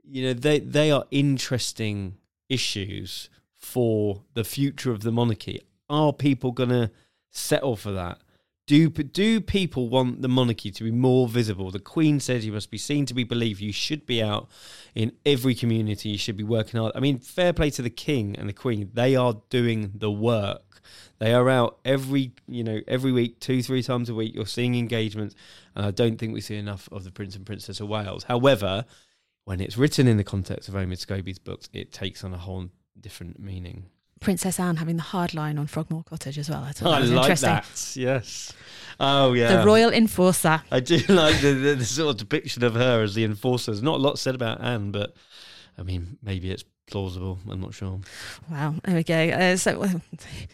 you 0.04 0.24
know, 0.24 0.34
they 0.34 0.60
they 0.60 0.92
are 0.92 1.06
interesting 1.12 2.18
issues 2.50 3.30
for 3.54 4.24
the 4.36 4.44
future 4.44 4.92
of 4.92 5.02
the 5.02 5.12
monarchy. 5.12 5.62
Are 5.90 6.14
people 6.14 6.52
going 6.52 6.70
to 6.70 6.92
settle 7.30 7.76
for 7.76 7.92
that? 7.92 8.20
Do 8.68 8.90
do 8.90 9.42
people 9.42 9.90
want 9.90 10.24
the 10.24 10.28
monarchy 10.28 10.72
to 10.72 10.84
be 10.84 10.92
more 10.92 11.28
visible? 11.28 11.70
The 11.70 11.80
Queen 11.80 12.20
says 12.20 12.46
you 12.46 12.52
must 12.52 12.72
be 12.72 12.80
seen 12.80 13.06
to 13.06 13.14
be 13.14 13.24
believed. 13.24 13.62
You 13.62 13.72
should 13.72 14.08
be 14.08 14.24
out 14.24 14.50
in 14.96 15.12
every 15.24 15.54
community. 15.54 16.10
You 16.10 16.18
should 16.18 16.38
be 16.38 16.44
working 16.44 16.80
hard. 16.80 16.94
I 16.96 17.00
mean, 17.00 17.20
fair 17.20 17.54
play 17.54 17.70
to 17.72 17.84
the 17.84 17.92
King 17.92 18.36
and 18.36 18.50
the 18.50 18.54
Queen. 18.54 18.90
They 18.94 19.16
are 19.16 19.40
doing 19.52 19.92
the 19.94 20.12
work. 20.12 20.82
They 21.20 21.34
are 21.34 21.48
out 21.48 21.78
every 21.86 22.32
you 22.48 22.64
know 22.64 22.82
every 22.88 23.12
week, 23.12 23.40
two 23.40 23.62
three 23.62 23.84
times 23.84 24.10
a 24.10 24.16
week. 24.16 24.34
You're 24.34 24.48
seeing 24.48 24.74
engagements, 24.76 25.36
and 25.76 25.86
I 25.86 25.92
don't 25.92 26.18
think 26.18 26.34
we 26.34 26.42
see 26.42 26.58
enough 26.58 26.90
of 26.92 27.04
the 27.04 27.12
Prince 27.12 27.36
and 27.36 27.46
Princess 27.46 27.80
of 27.80 27.88
Wales. 27.88 28.24
However, 28.24 28.86
when 29.44 29.62
it's 29.62 29.78
written 29.78 30.08
in 30.08 30.18
the 30.18 30.24
context 30.24 30.70
of 30.70 30.76
Omid 30.76 31.06
Scobie's 31.06 31.38
books, 31.38 31.70
it 31.72 31.92
takes 31.92 32.24
on 32.24 32.34
a 32.34 32.38
whole 32.40 32.70
different 33.00 33.40
meaning. 33.40 33.86
Princess 34.20 34.60
Anne 34.60 34.78
having 34.78 34.98
the 34.98 35.04
hard 35.04 35.34
line 35.34 35.58
on 35.58 35.68
Frogmore 35.68 36.04
Cottage 36.04 36.38
as 36.38 36.50
well. 36.50 36.64
I 36.64 36.72
thought 36.72 36.94
I 36.94 37.06
that 37.06 37.14
like 37.14 37.24
interesting. 37.24 37.50
that. 37.50 37.96
Yes. 37.96 38.54
Oh 39.00 39.34
yeah. 39.34 39.58
The 39.58 39.66
royal 39.66 39.92
enforcer. 39.92 40.62
I 40.72 40.80
do 40.80 40.98
like 41.10 41.42
the, 41.42 41.54
the, 41.54 41.76
the, 41.76 41.86
sort 41.86 42.12
of 42.12 42.18
depiction 42.18 42.64
of 42.64 42.76
her 42.76 43.02
as 43.02 43.14
the 43.14 43.24
enforcer. 43.24 43.72
There's 43.72 43.84
not 43.84 43.96
a 43.96 44.04
lot 44.04 44.18
said 44.18 44.36
about 44.36 44.62
Anne, 44.62 44.92
but 44.92 45.16
I 45.78 45.84
mean, 45.84 46.18
maybe 46.24 46.50
it's 46.52 46.64
plausible. 46.88 47.40
I'm 47.50 47.60
not 47.60 47.74
sure. 47.74 48.00
Wow. 48.50 48.76
There 48.84 48.96
we 48.96 49.04
go. 49.04 49.30
Uh, 49.30 49.58
so 49.58 49.90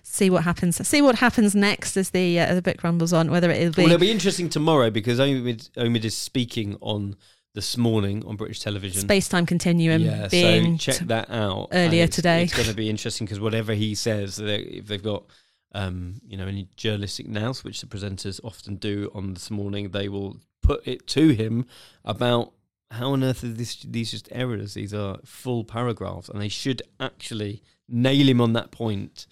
see 0.04 0.30
what 0.30 0.44
happens. 0.44 0.86
See 0.88 1.02
what 1.02 1.16
happens 1.16 1.56
next 1.56 1.98
as 1.98 2.10
the 2.10 2.40
uh, 2.40 2.56
the 2.56 2.62
book 2.62 2.84
rumbles 2.84 3.14
on. 3.14 3.30
Whether 3.30 3.52
it'll 3.52 3.74
be. 3.74 3.84
Well, 3.84 3.92
it'll 3.92 4.02
be 4.02 4.12
interesting 4.12 4.50
tomorrow 4.50 4.90
because 4.90 5.20
Omid, 5.20 5.70
Omid 5.72 6.04
is 6.04 6.18
speaking 6.18 6.78
on 6.82 7.16
this 7.54 7.78
morning 7.78 8.24
on 8.26 8.36
British 8.36 8.60
television. 8.60 9.02
Space 9.02 9.28
time 9.28 9.46
continuum. 9.46 10.02
Yeah, 10.02 10.28
so 10.28 10.76
check 10.78 11.08
that 11.08 11.30
out 11.30 11.70
earlier 11.72 12.06
it's, 12.06 12.16
today. 12.16 12.44
It's 12.44 12.56
going 12.56 12.68
to 12.68 12.76
be 12.76 12.90
interesting 12.90 13.26
because 13.26 13.40
whatever 13.40 13.74
he 13.74 13.96
says, 13.96 14.40
if 14.40 14.88
they've 14.88 15.04
got 15.04 15.26
um, 15.74 16.22
you 16.28 16.38
know 16.38 16.48
any 16.48 16.68
journalistic 16.76 17.28
nous, 17.28 17.64
which 17.64 17.82
the 17.82 17.88
presenters 17.88 18.40
often 18.44 18.76
do 18.76 19.12
on 19.14 19.34
this 19.34 19.52
morning, 19.52 19.90
they 19.90 20.10
will 20.10 20.38
put 20.62 20.86
it 20.88 21.08
to 21.08 21.30
him 21.30 21.66
about 22.06 22.54
how 22.92 23.12
on 23.14 23.24
earth 23.24 23.44
are 23.44 23.48
this, 23.48 23.78
these 23.78 24.12
just 24.12 24.28
errors? 24.32 24.74
These 24.74 24.94
are 24.94 25.18
full 25.26 25.64
paragraphs, 25.64 26.30
and 26.30 26.42
they 26.42 26.50
should 26.50 26.82
actually 27.00 27.64
nail 27.88 28.28
him 28.28 28.42
on 28.42 28.54
that 28.54 28.72
point 28.72 29.28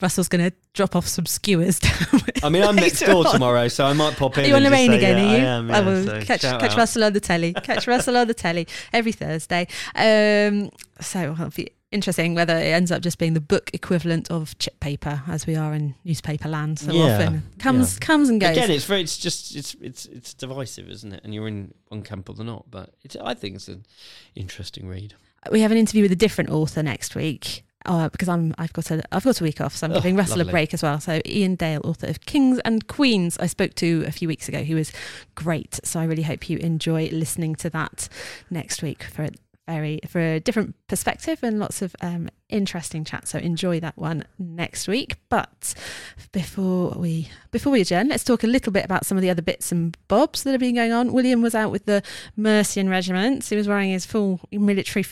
Russell's 0.00 0.28
going 0.28 0.50
to 0.50 0.54
drop 0.74 0.94
off 0.94 1.06
some 1.06 1.24
skewers. 1.24 1.80
I 2.42 2.50
mean, 2.50 2.62
I'm 2.62 2.76
next 2.76 3.00
door 3.00 3.24
tomorrow, 3.24 3.68
so 3.68 3.86
I 3.86 3.94
might 3.94 4.14
pop 4.16 4.36
in. 4.36 4.44
Are 4.44 4.48
you 4.48 4.54
on 4.54 4.62
the 4.62 4.70
rain 4.70 4.92
again? 4.92 5.16
yeah, 5.16 5.24
are 5.24 5.38
you? 5.38 5.44
I 5.44 5.48
am. 5.48 5.70
I 5.70 5.80
will 5.80 6.04
so 6.04 6.20
catch 6.22 6.42
catch 6.42 6.62
out. 6.62 6.76
Russell 6.76 7.04
on 7.04 7.12
the 7.14 7.20
telly. 7.20 7.54
Catch 7.54 7.86
Russell 7.86 8.16
on 8.16 8.26
the 8.28 8.34
telly 8.34 8.68
every 8.92 9.12
Thursday. 9.12 9.66
Um, 9.94 10.70
so 11.00 11.32
it'll 11.32 11.48
be 11.50 11.70
interesting 11.92 12.34
whether 12.34 12.54
it 12.54 12.66
ends 12.66 12.92
up 12.92 13.00
just 13.00 13.16
being 13.18 13.32
the 13.32 13.40
book 13.40 13.70
equivalent 13.72 14.30
of 14.30 14.58
chip 14.58 14.78
paper, 14.80 15.22
as 15.28 15.46
we 15.46 15.56
are 15.56 15.72
in 15.72 15.94
newspaper 16.04 16.48
land 16.48 16.78
so 16.78 16.92
Yeah, 16.92 17.14
often. 17.14 17.42
Comes 17.58 17.98
comes 17.98 18.28
and 18.28 18.38
goes. 18.38 18.50
Again, 18.50 18.70
it's 18.70 18.84
very. 18.84 19.00
It's 19.00 19.16
just. 19.16 19.56
It's 19.56 19.74
it's 19.80 20.04
it's 20.06 20.34
divisive, 20.34 20.90
isn't 20.90 21.12
it? 21.12 21.22
And 21.24 21.32
you're 21.34 21.48
in 21.48 21.72
one 21.88 22.02
camp 22.02 22.28
or 22.28 22.34
the 22.34 22.44
not. 22.44 22.66
But 22.70 22.90
it's. 23.02 23.16
I 23.16 23.32
think 23.32 23.56
it's 23.56 23.68
an 23.68 23.86
interesting 24.34 24.88
read. 24.88 25.14
we 25.50 25.62
have 25.62 25.72
an 25.72 25.78
interview 25.78 26.02
with 26.02 26.12
a 26.12 26.16
different 26.16 26.50
author 26.50 26.82
next 26.82 27.14
week. 27.14 27.62
Uh, 27.86 28.08
because 28.08 28.28
I'm, 28.28 28.54
I've 28.58 28.72
got 28.72 28.90
a, 28.90 29.02
I've 29.12 29.24
got 29.24 29.40
a 29.40 29.44
week 29.44 29.60
off, 29.60 29.74
so 29.76 29.86
I'm 29.86 29.92
Oh, 29.92 29.96
giving 29.96 30.16
Russell 30.16 30.38
lovely. 30.38 30.50
a 30.50 30.52
break 30.52 30.74
as 30.74 30.82
well. 30.82 30.98
So 31.00 31.20
Iain 31.24 31.54
Dale, 31.56 31.80
author 31.84 32.08
of 32.08 32.20
Kings 32.26 32.58
and 32.64 32.86
Queens, 32.88 33.38
I 33.38 33.46
spoke 33.46 33.74
to 33.76 34.04
a 34.06 34.10
few 34.12 34.26
weeks 34.28 34.48
ago. 34.48 34.62
He 34.64 34.74
was 34.74 34.92
great, 35.36 35.78
so 35.84 36.00
I 36.00 36.04
really 36.04 36.22
hope 36.24 36.50
you 36.50 36.58
enjoy 36.58 37.08
listening 37.12 37.54
to 37.56 37.70
that 37.70 38.08
next 38.50 38.82
week 38.82 39.04
for 39.04 39.24
a 39.24 39.30
very 39.68 39.98
for 40.08 40.20
a 40.20 40.38
different 40.40 40.74
perspective 40.88 41.40
and 41.42 41.58
lots 41.58 41.82
of 41.82 41.94
um, 42.00 42.28
interesting 42.48 43.04
chat. 43.04 43.26
So 43.26 43.38
enjoy 43.38 43.80
that 43.80 43.96
one 43.96 44.24
next 44.38 44.86
week. 44.88 45.16
But 45.28 45.74
before 46.32 46.90
we 46.96 47.28
before 47.50 47.72
we 47.72 47.80
adjourn, 47.80 48.08
let's 48.08 48.24
talk 48.24 48.44
a 48.44 48.46
little 48.46 48.72
bit 48.72 48.84
about 48.84 49.04
some 49.04 49.18
of 49.18 49.22
the 49.22 49.30
other 49.30 49.42
bits 49.42 49.72
and 49.72 49.96
bobs 50.08 50.44
that 50.44 50.52
have 50.52 50.60
been 50.60 50.74
going 50.76 50.92
on. 50.92 51.12
William 51.12 51.42
was 51.42 51.54
out 51.54 51.70
with 51.70 51.86
the 51.86 52.02
Mercian 52.36 52.88
Regiment. 52.88 53.44
He 53.44 53.56
was 53.56 53.66
wearing 53.68 53.90
his 53.90 54.06
full 54.06 54.40
military 54.52 55.04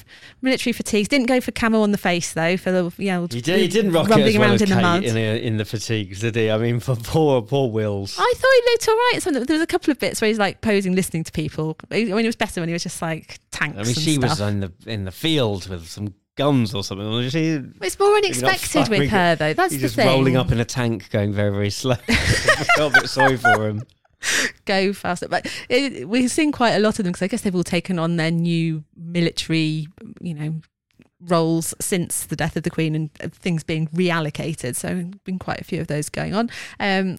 military 0.43 0.73
fatigues. 0.73 1.09
Didn't 1.09 1.27
go 1.27 1.41
for 1.41 1.53
camo 1.53 1.81
on 1.81 1.93
the 1.93 1.99
face 1.99 2.33
though. 2.33 2.57
For 2.57 2.71
the 2.71 2.93
you 2.99 3.11
know 3.11 3.27
He, 3.31 3.41
did, 3.41 3.59
he 3.59 3.69
didn't 3.69 3.93
rock 3.93 4.11
it 4.11 4.19
as 4.19 4.39
well 4.39 4.43
around 4.49 4.55
as 4.55 4.63
in 4.63 4.69
the 4.71 4.83
mud. 4.83 5.05
in, 5.05 5.17
a, 5.17 5.43
in 5.43 5.57
the 5.57 5.65
fatigues, 5.65 6.21
did 6.21 6.37
he? 6.37 6.51
I 6.51 6.59
mean, 6.59 6.81
for 6.81 6.97
poor 6.97 7.43
poor 7.43 7.71
Wills. 7.71 8.17
I 8.19 8.33
thought 8.37 8.51
he 8.55 8.71
looked 8.71 8.89
all 8.89 8.95
right. 8.95 9.19
So 9.23 9.31
there 9.31 9.55
was 9.57 9.63
a 9.63 9.67
couple 9.67 9.91
of 9.91 9.99
bits 9.99 10.21
where 10.21 10.29
he's 10.29 10.39
like 10.39 10.61
posing, 10.61 10.95
listening 10.95 11.25
to 11.25 11.33
people. 11.33 11.77
I 11.91 12.05
mean, 12.05 12.19
it 12.19 12.27
was 12.27 12.37
better 12.37 12.61
when 12.61 12.69
he 12.69 12.73
was 12.73 12.83
just 12.83 13.03
like 13.03 13.39
tanks. 13.51 13.79
I 13.79 13.83
mean, 13.83 13.95
she 13.95 14.19
was 14.19 14.41
in 14.41 14.61
the 14.61 14.73
in 14.87 15.05
the 15.05 15.13
field 15.13 15.64
with 15.69 15.89
some 15.89 16.15
guns 16.37 16.75
or 16.75 16.83
something. 16.83 17.29
She, 17.31 17.61
It's 17.81 17.99
more 17.99 18.15
unexpected 18.17 18.89
with 18.89 19.11
her 19.11 19.37
though. 19.37 19.53
That's 19.53 19.73
he's 19.73 19.81
the 19.83 19.87
just 19.87 19.97
thing. 19.97 20.07
rolling 20.07 20.37
up 20.37 20.51
in 20.51 20.61
a 20.61 20.65
tank, 20.65 21.11
going 21.11 21.33
very 21.33 21.51
very 21.51 21.71
slow. 21.71 21.97
I 22.09 22.65
felt 22.77 22.97
a 22.97 23.01
bit 23.01 23.11
sorry 23.11 23.37
for 23.37 23.69
him. 23.69 23.83
go 24.65 24.93
faster. 24.93 25.29
But 25.29 25.47
it, 25.69 26.09
we've 26.09 26.31
seen 26.31 26.53
quite 26.53 26.73
a 26.73 26.79
lot 26.79 26.99
of 26.99 27.05
them 27.05 27.13
because 27.13 27.23
I 27.23 27.29
guess 27.29 27.43
they've 27.43 27.55
all 27.55 27.65
taken 27.65 27.99
on 27.99 28.17
their 28.17 28.31
new 28.31 28.85
military, 28.97 29.89
you 30.21 30.35
know, 30.35 30.55
roles 31.21 31.75
since 31.81 32.27
the 32.27 32.37
death 32.37 32.57
of 32.57 32.63
the 32.63 32.71
Queen 32.71 32.95
and 32.95 33.13
things 33.15 33.65
being 33.65 33.89
reallocated. 33.89 34.77
So 34.77 35.11
been 35.25 35.39
quite 35.39 35.61
a 35.61 35.65
few 35.65 35.81
of 35.81 35.87
those 35.87 36.09
going 36.09 36.35
on. 36.35 36.51
Um, 36.81 37.19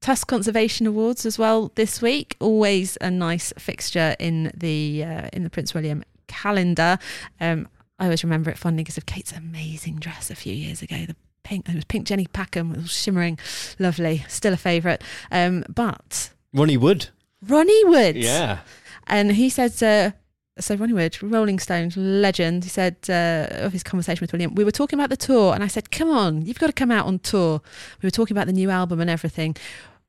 Tusk 0.00 0.26
Conservation 0.26 0.86
Awards 0.86 1.24
as 1.24 1.38
well 1.38 1.72
this 1.76 2.02
week. 2.02 2.36
Always 2.38 2.98
a 3.00 3.10
nice 3.10 3.52
fixture 3.58 4.14
in 4.18 4.52
the 4.54 5.02
uh, 5.02 5.28
in 5.32 5.44
the 5.44 5.50
Prince 5.50 5.72
William 5.72 6.04
calendar. 6.26 6.98
Um, 7.40 7.68
I 7.98 8.04
always 8.04 8.24
remember 8.24 8.50
it 8.50 8.58
fondly 8.58 8.82
because 8.82 8.98
of 8.98 9.06
Kate's 9.06 9.32
amazing 9.32 9.96
dress 9.96 10.30
a 10.30 10.34
few 10.34 10.52
years 10.52 10.82
ago. 10.82 11.04
The 11.06 11.16
pink, 11.44 11.68
it 11.68 11.74
was 11.74 11.84
pink 11.84 12.06
Jenny 12.06 12.26
Packham, 12.26 12.72
it 12.72 12.82
was 12.82 12.92
shimmering, 12.92 13.38
lovely, 13.78 14.24
still 14.28 14.52
a 14.52 14.56
favourite. 14.56 15.02
Um, 15.30 15.64
but 15.68 16.32
Ronnie 16.52 16.76
Wood. 16.76 17.08
Ronnie 17.46 17.84
Wood. 17.84 18.16
Yeah. 18.16 18.60
And 19.06 19.32
he 19.32 19.48
said, 19.48 19.80
uh, 19.82 20.12
so 20.58 20.74
Ronnie 20.76 20.92
Wood, 20.92 21.22
Rolling 21.22 21.58
Stones 21.58 21.96
legend, 21.96 22.64
he 22.64 22.70
said 22.70 22.96
uh, 23.08 23.48
of 23.64 23.72
his 23.72 23.82
conversation 23.82 24.22
with 24.22 24.32
William, 24.32 24.54
we 24.54 24.64
were 24.64 24.70
talking 24.70 24.98
about 24.98 25.10
the 25.10 25.16
tour, 25.16 25.54
and 25.54 25.62
I 25.62 25.66
said, 25.66 25.90
come 25.90 26.10
on, 26.10 26.46
you've 26.46 26.58
got 26.58 26.68
to 26.68 26.72
come 26.72 26.90
out 26.90 27.06
on 27.06 27.18
tour. 27.18 27.60
We 28.02 28.06
were 28.06 28.12
talking 28.12 28.36
about 28.36 28.46
the 28.46 28.52
new 28.52 28.70
album 28.70 29.00
and 29.00 29.10
everything. 29.10 29.56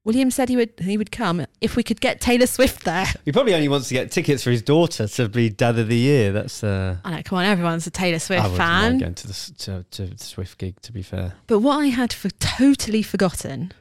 William 0.05 0.31
said 0.31 0.47
he 0.49 0.55
would 0.55 0.71
he 0.79 0.97
would 0.97 1.11
come 1.11 1.45
if 1.59 1.75
we 1.75 1.83
could 1.83 1.99
get 1.99 2.21
Taylor 2.21 2.45
Swift 2.47 2.85
there. 2.85 3.07
He 3.25 3.31
probably 3.31 3.53
only 3.55 3.67
wants 3.67 3.87
to 3.89 3.93
get 3.95 4.11
tickets 4.11 4.43
for 4.43 4.51
his 4.51 4.61
daughter 4.61 5.07
to 5.07 5.27
be 5.27 5.49
Dad 5.49 5.77
of 5.79 5.87
the 5.89 5.97
Year. 5.97 6.31
That's. 6.31 6.63
Uh, 6.63 6.97
I 7.03 7.11
know, 7.17 7.21
come 7.23 7.39
on, 7.39 7.45
everyone's 7.45 7.85
a 7.87 7.91
Taylor 7.91 8.19
Swift 8.19 8.41
I 8.43 8.47
wouldn't 8.47 8.59
mind 8.59 8.91
fan. 8.91 8.97
going 8.99 9.15
to 9.15 9.27
the 9.27 9.53
to, 9.57 9.85
to 9.91 10.05
the 10.15 10.23
Swift 10.23 10.57
gig. 10.59 10.79
To 10.81 10.91
be 10.93 11.01
fair, 11.01 11.33
But 11.47 11.59
what 11.59 11.77
I 11.79 11.87
had 11.87 12.13
for 12.13 12.29
totally 12.29 13.01
forgotten 13.01 13.73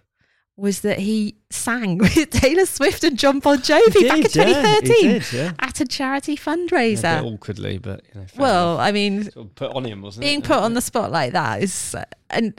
was 0.57 0.83
that 0.83 1.01
he 1.01 1.35
sang 1.51 1.99
with 1.99 2.31
Taylor 2.31 2.65
Swift 2.65 3.03
and 3.05 3.19
John 3.19 3.41
Bon 3.41 3.59
Jovi 3.59 3.93
He 3.93 4.09
back 4.09 4.17
in 4.19 4.23
did, 4.23 4.35
yeah, 4.37 4.45
2013 4.81 5.09
did, 5.11 5.33
yeah. 5.33 5.53
at 5.59 5.81
a 5.81 5.85
charity 5.85 6.33
Yeah, 6.35 6.39
fundraiser. 6.39 7.19
a 7.19 7.23
bit 7.23 7.33
awkwardly, 7.35 7.79
but 7.79 8.03
you 8.15 8.21
know. 8.21 8.27
well, 8.39 8.75
enough. 8.77 8.87
I 8.87 8.93
mean, 8.93 9.25
Sort 9.25 9.47
of 9.47 9.55
put 9.57 9.73
on 9.73 9.85
him, 9.85 10.01
wasn't 10.01 10.23
being 10.23 10.39
it? 10.39 10.45
put 10.45 10.59
on 10.59 10.75
the 10.75 10.81
spot 10.81 11.11
like 11.11 11.33
that 11.33 11.63
is 11.63 11.95
uh, 11.97 12.05
and 12.31 12.59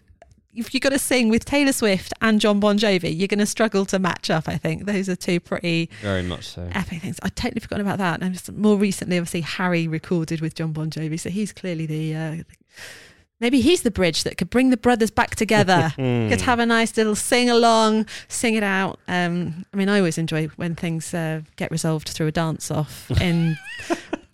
if 0.55 0.73
you've 0.73 0.81
got 0.81 0.89
to 0.89 0.99
sing 0.99 1.29
with 1.29 1.45
Taylor 1.45 1.71
Swift 1.73 2.13
and 2.21 2.39
John 2.39 2.59
Bon 2.59 2.77
Jovi, 2.77 3.15
you're 3.17 3.27
going 3.27 3.39
to 3.39 3.45
struggle 3.45 3.85
to 3.85 3.99
match 3.99 4.29
up. 4.29 4.47
I 4.47 4.57
think 4.57 4.85
those 4.85 5.09
are 5.09 5.15
two 5.15 5.39
pretty 5.39 5.89
Very 6.01 6.23
much 6.23 6.47
so. 6.47 6.67
epic 6.73 7.01
things. 7.01 7.19
I 7.23 7.29
totally 7.29 7.59
forgot 7.59 7.81
about 7.81 7.97
that. 7.97 8.21
And 8.21 8.33
just 8.33 8.51
more 8.51 8.77
recently, 8.77 9.17
obviously, 9.17 9.41
Harry 9.41 9.87
recorded 9.87 10.41
with 10.41 10.55
John 10.55 10.71
Bon 10.71 10.89
Jovi, 10.89 11.19
so 11.19 11.29
he's 11.29 11.51
clearly 11.53 11.85
the. 11.85 12.15
Uh, 12.15 12.35
Maybe 13.41 13.59
he's 13.59 13.81
the 13.81 13.91
bridge 13.91 14.23
that 14.23 14.37
could 14.37 14.49
bring 14.49 14.69
the 14.69 14.77
brothers 14.77 15.11
back 15.11 15.35
together. 15.35 15.91
Could 15.97 16.39
have 16.39 16.59
a 16.59 16.65
nice 16.65 16.95
little 16.95 17.15
sing 17.15 17.49
along, 17.49 18.05
sing 18.29 18.55
it 18.55 18.63
out. 18.63 18.97
Um, 19.09 19.65
I 19.73 19.77
mean, 19.77 19.89
I 19.89 19.97
always 19.97 20.17
enjoy 20.17 20.47
when 20.55 20.73
things 20.73 21.13
uh, 21.13 21.41
get 21.57 21.69
resolved 21.69 22.07
through 22.07 22.27
a 22.27 22.31
dance 22.31 22.71
off 22.71 23.11
in 23.21 23.57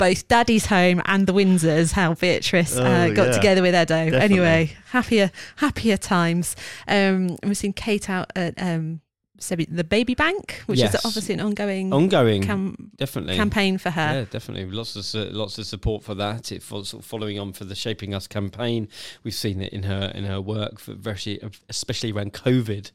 both 0.02 0.28
Daddy's 0.28 0.66
home 0.66 1.00
and 1.06 1.28
the 1.28 1.34
Windsors. 1.34 1.92
How 1.92 2.16
Beatrice 2.16 2.76
uh, 2.76 3.08
Oh, 3.12 3.14
got 3.14 3.28
yeah. 3.28 3.34
together 3.34 3.62
with 3.62 3.76
Edo. 3.76 3.86
Definitely. 4.10 4.20
Anyway, 4.20 4.76
happier 4.88 5.32
happier 5.58 5.96
times. 5.98 6.56
Um, 6.88 7.38
we've 7.44 7.56
seen 7.56 7.74
Kate 7.74 8.10
out 8.10 8.32
at 8.36 8.56
um, 8.62 9.02
Sebi- 9.40 9.68
the 9.70 9.84
Baby 9.84 10.16
Bank, 10.16 10.64
which 10.66 10.80
Yes. 10.80 10.96
is 10.96 11.06
obviously 11.06 11.34
an 11.36 11.40
ongoing 11.42 11.94
Ongoing, 11.94 12.42
cam- 12.42 12.92
definitely. 12.98 13.36
campaign 13.36 13.78
for 13.78 13.92
her. 13.92 14.14
Yeah, 14.22 14.26
definitely. 14.30 14.66
Lots 14.76 14.96
of 14.96 15.06
su- 15.06 15.30
lots 15.32 15.58
of 15.60 15.66
support 15.68 16.04
for 16.04 16.16
that. 16.16 16.52
It 16.52 16.64
fo- 16.64 16.82
sort 16.84 17.04
of 17.04 17.08
following 17.08 17.38
on 17.40 17.54
for 17.54 17.66
the 17.66 17.76
Shaping 17.76 18.14
Us 18.16 18.26
campaign. 18.28 18.88
We've 19.24 19.34
seen 19.36 19.62
it 19.62 19.72
in 19.72 19.84
her 19.84 20.12
in 20.16 20.24
her 20.26 20.42
work, 20.42 20.80
for 20.80 20.94
very, 20.96 21.40
especially 21.70 22.12
around 22.12 22.34
COVID. 22.34 22.90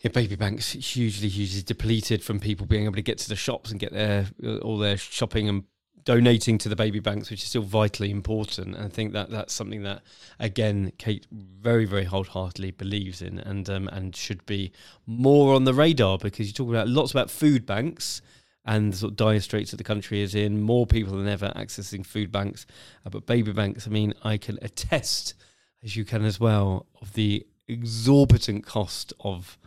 Yeah, 0.00 0.10
baby 0.10 0.36
banks 0.36 0.72
hugely, 0.72 1.28
hugely 1.28 1.62
depleted 1.62 2.22
from 2.22 2.38
people 2.38 2.66
being 2.66 2.84
able 2.84 2.96
to 2.96 3.02
get 3.02 3.18
to 3.18 3.28
the 3.28 3.36
shops 3.36 3.70
and 3.70 3.80
get 3.80 3.92
their 3.92 4.26
uh, 4.44 4.56
all 4.58 4.76
their 4.78 4.96
shopping 4.96 5.48
and 5.48 5.64
donating 6.04 6.56
to 6.58 6.68
the 6.68 6.76
baby 6.76 7.00
banks, 7.00 7.30
which 7.30 7.42
is 7.42 7.48
still 7.48 7.62
vitally 7.62 8.10
important. 8.10 8.76
And 8.76 8.84
I 8.84 8.88
think 8.88 9.12
that 9.12 9.30
that's 9.30 9.52
something 9.52 9.82
that, 9.82 10.02
again, 10.38 10.92
Kate 10.98 11.26
very, 11.30 11.84
very 11.84 12.04
wholeheartedly 12.04 12.72
believes 12.72 13.22
in, 13.22 13.38
and 13.40 13.68
um, 13.68 13.88
and 13.88 14.14
should 14.14 14.44
be 14.46 14.72
more 15.06 15.54
on 15.54 15.64
the 15.64 15.74
radar 15.74 16.18
because 16.18 16.46
you 16.46 16.52
talk 16.52 16.68
about 16.68 16.88
lots 16.88 17.10
about 17.10 17.30
food 17.30 17.66
banks 17.66 18.22
and 18.64 18.92
the 18.92 18.96
sort 18.96 19.12
of 19.12 19.16
dire 19.16 19.40
straits 19.40 19.70
that 19.70 19.76
the 19.76 19.84
country 19.84 20.20
is 20.20 20.34
in. 20.34 20.60
More 20.60 20.86
people 20.86 21.16
than 21.16 21.28
ever 21.28 21.52
accessing 21.56 22.04
food 22.04 22.30
banks, 22.32 22.66
uh, 23.04 23.10
but 23.10 23.26
baby 23.26 23.52
banks. 23.52 23.86
I 23.86 23.90
mean, 23.90 24.14
I 24.22 24.36
can 24.36 24.58
attest, 24.62 25.34
as 25.82 25.96
you 25.96 26.04
can 26.04 26.24
as 26.24 26.38
well, 26.40 26.86
of 27.00 27.14
the 27.14 27.46
exorbitant 27.68 28.64
cost 28.64 29.12
of 29.20 29.58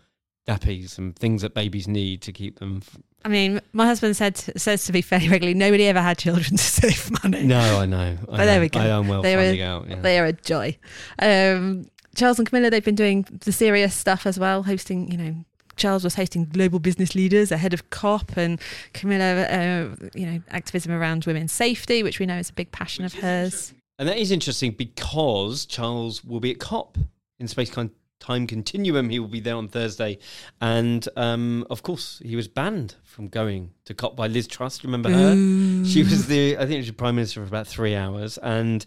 nappies 0.50 0.98
and 0.98 1.16
things 1.16 1.42
that 1.42 1.54
babies 1.54 1.88
need 1.88 2.22
to 2.24 2.32
keep 2.32 2.60
them. 2.60 2.82
F- 2.84 2.98
I 3.26 3.28
mean, 3.30 3.60
my 3.74 3.86
husband 3.86 4.16
said 4.16 4.38
says 4.38 4.86
to 4.86 4.94
me 4.94 5.02
fairly 5.02 5.28
regularly, 5.30 5.54
nobody 5.58 5.86
ever 5.88 6.02
had 6.02 6.18
children 6.18 6.52
to 6.52 6.58
save 6.64 7.12
money. 7.24 7.44
no, 7.44 7.80
I 7.80 7.86
know. 7.86 7.98
I 7.98 8.26
But 8.26 8.38
know. 8.38 8.46
there 8.46 8.62
we 8.62 8.70
go. 8.70 8.80
I 8.80 8.88
am 8.88 9.08
well 9.08 9.22
They 9.22 9.36
were- 9.36 9.44
finding 9.44 9.62
out. 9.62 9.90
Yeah. 9.90 10.02
They 10.02 10.20
are 10.20 10.26
a 10.26 10.34
joy. 10.34 10.78
Um, 11.20 11.88
Charles 12.16 12.40
and 12.40 12.48
Camilla, 12.48 12.70
they've 12.70 12.84
been 12.84 12.96
doing 12.96 13.26
the 13.46 13.52
serious 13.52 13.94
stuff 13.96 14.26
as 14.26 14.40
well, 14.40 14.64
hosting, 14.64 15.12
you 15.12 15.18
know, 15.18 15.36
Charles 15.78 16.04
was 16.04 16.16
hosting 16.16 16.46
global 16.46 16.80
business 16.80 17.16
leaders 17.16 17.52
ahead 17.52 17.74
of 17.74 17.90
COP, 17.92 18.36
and 18.36 18.60
Camilla, 18.94 19.44
uh, 19.44 19.96
you 20.14 20.26
know, 20.26 20.42
activism 20.50 20.92
around 20.92 21.24
women's 21.26 21.52
safety, 21.54 22.04
which 22.04 22.20
we 22.20 22.26
know 22.26 22.38
is 22.38 22.50
a 22.50 22.54
big 22.54 22.72
passion 22.72 23.06
of 23.06 23.14
hers. 23.14 23.74
And 23.98 24.10
that 24.10 24.18
is 24.18 24.32
interesting 24.32 24.72
because 24.72 25.66
Charles 25.66 26.24
will 26.26 26.40
be 26.42 26.52
at 26.52 26.60
COP 26.60 26.98
in 27.40 27.48
Space 27.48 27.70
Con- 27.70 27.92
Time 28.20 28.48
Continuum. 28.48 29.10
He 29.10 29.20
will 29.20 29.28
be 29.28 29.40
there 29.40 29.56
on 29.56 29.68
Thursday. 29.68 30.20
And 30.62 31.08
um, 31.16 31.66
of 31.70 31.84
course, 31.84 32.22
he 32.24 32.36
was 32.36 32.48
banned 32.48 32.96
from 33.04 33.28
going 33.28 33.72
to 33.86 33.94
COP 33.94 34.16
by 34.16 34.28
Liz 34.28 34.48
Truss. 34.48 34.84
Remember 34.84 35.10
her? 35.10 35.36
She 35.86 36.04
was 36.04 36.28
the, 36.28 36.58
I 36.58 36.66
think, 36.66 36.84
she 36.84 36.92
was 36.92 36.98
Prime 36.98 37.16
Minister 37.16 37.42
for 37.42 37.48
about 37.48 37.68
three 37.68 37.96
hours. 37.96 38.38
And 38.38 38.86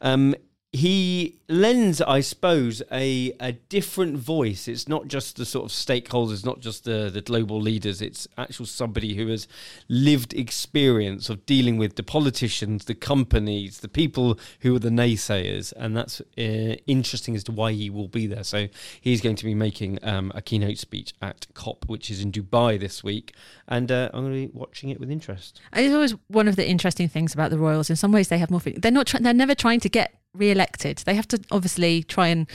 um, 0.00 0.34
he 0.74 1.38
lends, 1.48 2.00
I 2.00 2.18
suppose, 2.18 2.82
a, 2.90 3.32
a 3.38 3.52
different 3.52 4.16
voice. 4.16 4.66
It's 4.66 4.88
not 4.88 5.06
just 5.06 5.36
the 5.36 5.44
sort 5.44 5.66
of 5.66 5.70
stakeholders, 5.70 6.44
not 6.44 6.58
just 6.58 6.82
the, 6.82 7.10
the 7.14 7.20
global 7.20 7.60
leaders. 7.60 8.02
It's 8.02 8.26
actual 8.36 8.66
somebody 8.66 9.14
who 9.14 9.28
has 9.28 9.46
lived 9.88 10.34
experience 10.34 11.28
of 11.28 11.46
dealing 11.46 11.76
with 11.76 11.94
the 11.94 12.02
politicians, 12.02 12.86
the 12.86 12.96
companies, 12.96 13.80
the 13.80 13.88
people 13.88 14.36
who 14.62 14.74
are 14.74 14.80
the 14.80 14.88
naysayers. 14.88 15.72
And 15.76 15.96
that's 15.96 16.20
uh, 16.20 16.74
interesting 16.88 17.36
as 17.36 17.44
to 17.44 17.52
why 17.52 17.70
he 17.70 17.88
will 17.88 18.08
be 18.08 18.26
there. 18.26 18.42
So 18.42 18.66
he's 19.00 19.20
going 19.20 19.36
to 19.36 19.44
be 19.44 19.54
making 19.54 20.00
um, 20.02 20.32
a 20.34 20.42
keynote 20.42 20.78
speech 20.78 21.14
at 21.22 21.46
COP, 21.54 21.84
which 21.86 22.10
is 22.10 22.20
in 22.20 22.32
Dubai 22.32 22.80
this 22.80 23.04
week. 23.04 23.32
And 23.68 23.92
uh, 23.92 24.10
I'm 24.12 24.24
going 24.24 24.48
to 24.48 24.48
be 24.48 24.58
watching 24.58 24.90
it 24.90 24.98
with 24.98 25.08
interest. 25.08 25.60
It's 25.72 25.94
always 25.94 26.16
one 26.26 26.48
of 26.48 26.56
the 26.56 26.66
interesting 26.68 27.08
things 27.08 27.32
about 27.32 27.50
the 27.50 27.58
royals. 27.58 27.90
In 27.90 27.94
some 27.96 28.10
ways, 28.10 28.26
they 28.26 28.38
have 28.38 28.50
more. 28.50 28.60
They're 28.60 28.90
not. 28.90 29.14
They're 29.20 29.32
never 29.32 29.54
trying 29.54 29.78
to 29.78 29.88
get 29.88 30.18
re-elected. 30.34 30.98
They 30.98 31.14
have 31.14 31.28
to 31.28 31.40
obviously 31.50 32.02
try 32.02 32.28
and 32.28 32.46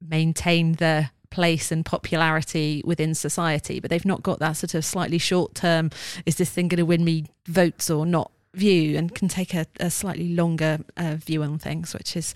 maintain 0.00 0.72
the 0.74 1.10
place 1.30 1.72
and 1.72 1.84
popularity 1.84 2.82
within 2.84 3.14
society, 3.14 3.80
but 3.80 3.90
they've 3.90 4.04
not 4.04 4.22
got 4.22 4.38
that 4.38 4.52
sort 4.52 4.74
of 4.74 4.84
slightly 4.84 5.18
short 5.18 5.54
term, 5.54 5.90
is 6.26 6.36
this 6.36 6.50
thing 6.50 6.68
going 6.68 6.78
to 6.78 6.86
win 6.86 7.04
me 7.04 7.26
votes 7.46 7.90
or 7.90 8.06
not 8.06 8.30
view, 8.54 8.96
and 8.96 9.14
can 9.14 9.28
take 9.28 9.52
a, 9.52 9.66
a 9.80 9.90
slightly 9.90 10.34
longer 10.34 10.78
uh, 10.96 11.16
view 11.16 11.42
on 11.42 11.58
things, 11.58 11.92
which 11.92 12.16
is 12.16 12.34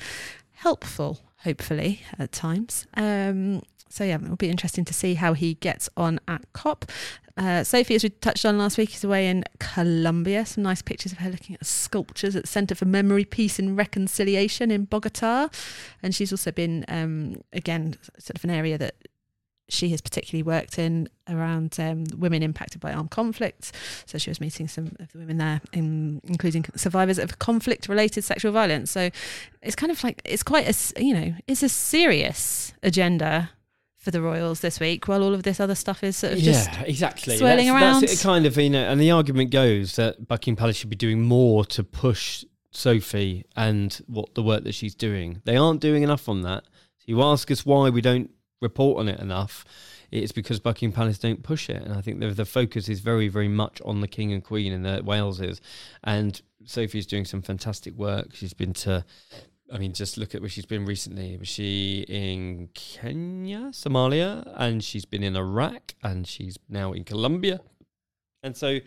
helpful, 0.53 1.21
hopefully, 1.45 2.03
at 2.19 2.33
times. 2.33 2.87
Um, 2.95 3.63
so 3.89 4.05
yeah, 4.05 4.17
it'll 4.17 4.37
be 4.37 4.51
interesting 4.51 4.85
to 4.85 4.95
see 4.95 5.15
how 5.15 5.33
he 5.33 5.55
gets 5.55 5.89
on 5.97 6.21
at 6.29 6.53
COP. 6.53 6.91
Uh, 7.37 7.63
Sophie, 7.63 7.95
as 7.95 8.03
we 8.03 8.11
touched 8.11 8.45
on 8.45 8.59
last 8.59 8.79
week, 8.79 8.93
is 8.95 9.05
away 9.05 9.29
in 9.29 9.45
Colombia. 9.61 10.45
Some 10.45 10.65
nice 10.65 10.83
pictures 10.83 11.13
of 11.13 11.19
her 11.19 11.31
looking 11.31 11.55
at 11.55 11.65
sculptures 11.65 12.35
at 12.35 12.43
the 12.43 12.49
Centre 12.49 12.75
for 12.75 12.85
Memory, 12.85 13.25
Peace 13.25 13.61
and 13.61 13.77
Reconciliation 13.77 14.73
in 14.73 14.87
Bogota. 14.87 15.49
And 16.03 16.15
she's 16.15 16.33
also 16.33 16.51
been, 16.51 16.85
um, 16.89 17.41
again, 17.53 17.97
sort 18.19 18.37
of 18.37 18.45
an 18.45 18.51
area 18.51 18.77
that 18.79 18.97
she 19.69 19.91
has 19.91 20.01
particularly 20.01 20.43
worked 20.43 20.79
in 20.79 21.09
around 21.29 21.77
um, 21.79 22.05
women 22.17 22.43
impacted 22.43 22.81
by 22.81 22.93
armed 22.93 23.11
conflicts. 23.11 23.71
So 24.07 24.19
she 24.19 24.31
was 24.31 24.41
meeting 24.41 24.67
some 24.67 24.97
of 24.99 25.13
the 25.13 25.19
women 25.19 25.37
there, 25.37 25.61
in, 25.73 26.21
including 26.25 26.65
survivors 26.75 27.19
of 27.19 27.39
conflict-related 27.39 28.25
sexual 28.25 28.51
violence. 28.51 28.91
So 28.91 29.11
it's 29.63 29.77
kind 29.77 29.93
of 29.93 30.03
like 30.03 30.23
it's 30.25 30.43
quite 30.43 30.67
a 30.67 31.03
you 31.03 31.15
know 31.15 31.35
it's 31.47 31.63
a 31.63 31.69
serious 31.69 32.73
agenda 32.83 33.51
for 33.99 34.13
the 34.13 34.23
Royals 34.23 34.61
this 34.61 34.81
week, 34.81 35.09
while 35.09 35.23
all 35.23 35.35
of 35.35 35.43
this 35.43 35.61
other 35.61 35.75
stuff 35.75 36.03
is 36.05 36.17
sort 36.17 36.35
of 36.35 36.39
just 36.39 36.73
yeah, 36.73 36.83
exactly 36.83 37.37
swirling 37.37 37.67
that's, 37.67 37.83
around. 37.83 38.01
That's 38.03 38.23
kind 38.23 38.47
of 38.47 38.57
you 38.57 38.71
know, 38.71 38.85
and 38.85 39.01
the 39.01 39.11
argument 39.11 39.51
goes 39.51 39.97
that 39.97 40.27
Buckingham 40.27 40.57
Palace 40.57 40.77
should 40.77 40.91
be 40.91 40.97
doing 40.97 41.23
more 41.23 41.65
to 41.67 41.83
push 41.83 42.45
Sophie 42.71 43.45
and 43.57 44.01
what 44.07 44.35
the 44.35 44.43
work 44.43 44.65
that 44.65 44.75
she's 44.75 44.95
doing. 44.95 45.43
They 45.45 45.57
aren't 45.57 45.81
doing 45.81 46.05
enough 46.05 46.29
on 46.29 46.43
that. 46.43 46.65
So 46.99 47.05
you 47.07 47.23
ask 47.23 47.51
us 47.51 47.67
why 47.67 47.91
we 47.91 48.01
don't 48.01 48.31
report 48.61 49.01
on 49.01 49.09
it 49.09 49.21
enough. 49.21 49.65
It's 50.11 50.33
because 50.33 50.59
Buckingham 50.59 50.95
Palace 50.95 51.19
don't 51.19 51.43
push 51.43 51.69
it, 51.69 51.83
and 51.83 51.93
I 51.93 52.01
think 52.01 52.21
the, 52.21 52.31
the 52.31 52.47
focus 52.47 52.89
is 52.89 53.01
very, 53.01 53.29
very 53.29 53.49
much 53.49 53.83
on 53.85 54.01
the 54.01 54.09
King 54.09 54.33
and 54.33 54.43
Queen 54.43 54.73
and 54.73 54.85
the 54.85 55.03
Wales 55.05 55.41
is, 55.41 55.61
and 56.03 56.41
Sophie's 56.65 57.07
doing 57.07 57.27
some 57.27 57.43
fantastic 57.43 57.95
work. 57.95 58.35
She's 58.35 58.55
been 58.55 58.73
to 58.75 59.05
I 59.73 59.79
mean, 59.79 59.93
just 59.93 60.17
look 60.17 60.35
at 60.35 60.41
where 60.41 60.49
she's 60.49 60.67
been 60.67 60.87
recently. 60.87 61.37
Was 61.37 61.49
she 61.49 62.05
in 62.09 62.71
Kenya, 62.75 63.71
Somalia, 63.73 64.51
and 64.57 64.83
she's 64.83 65.05
been 65.05 65.23
in 65.23 65.37
Iraq, 65.37 65.95
and 66.03 66.27
she's 66.27 66.59
now 66.69 66.93
in 66.93 67.05
Colombia, 67.05 67.61
and 68.43 68.57
so 68.57 68.79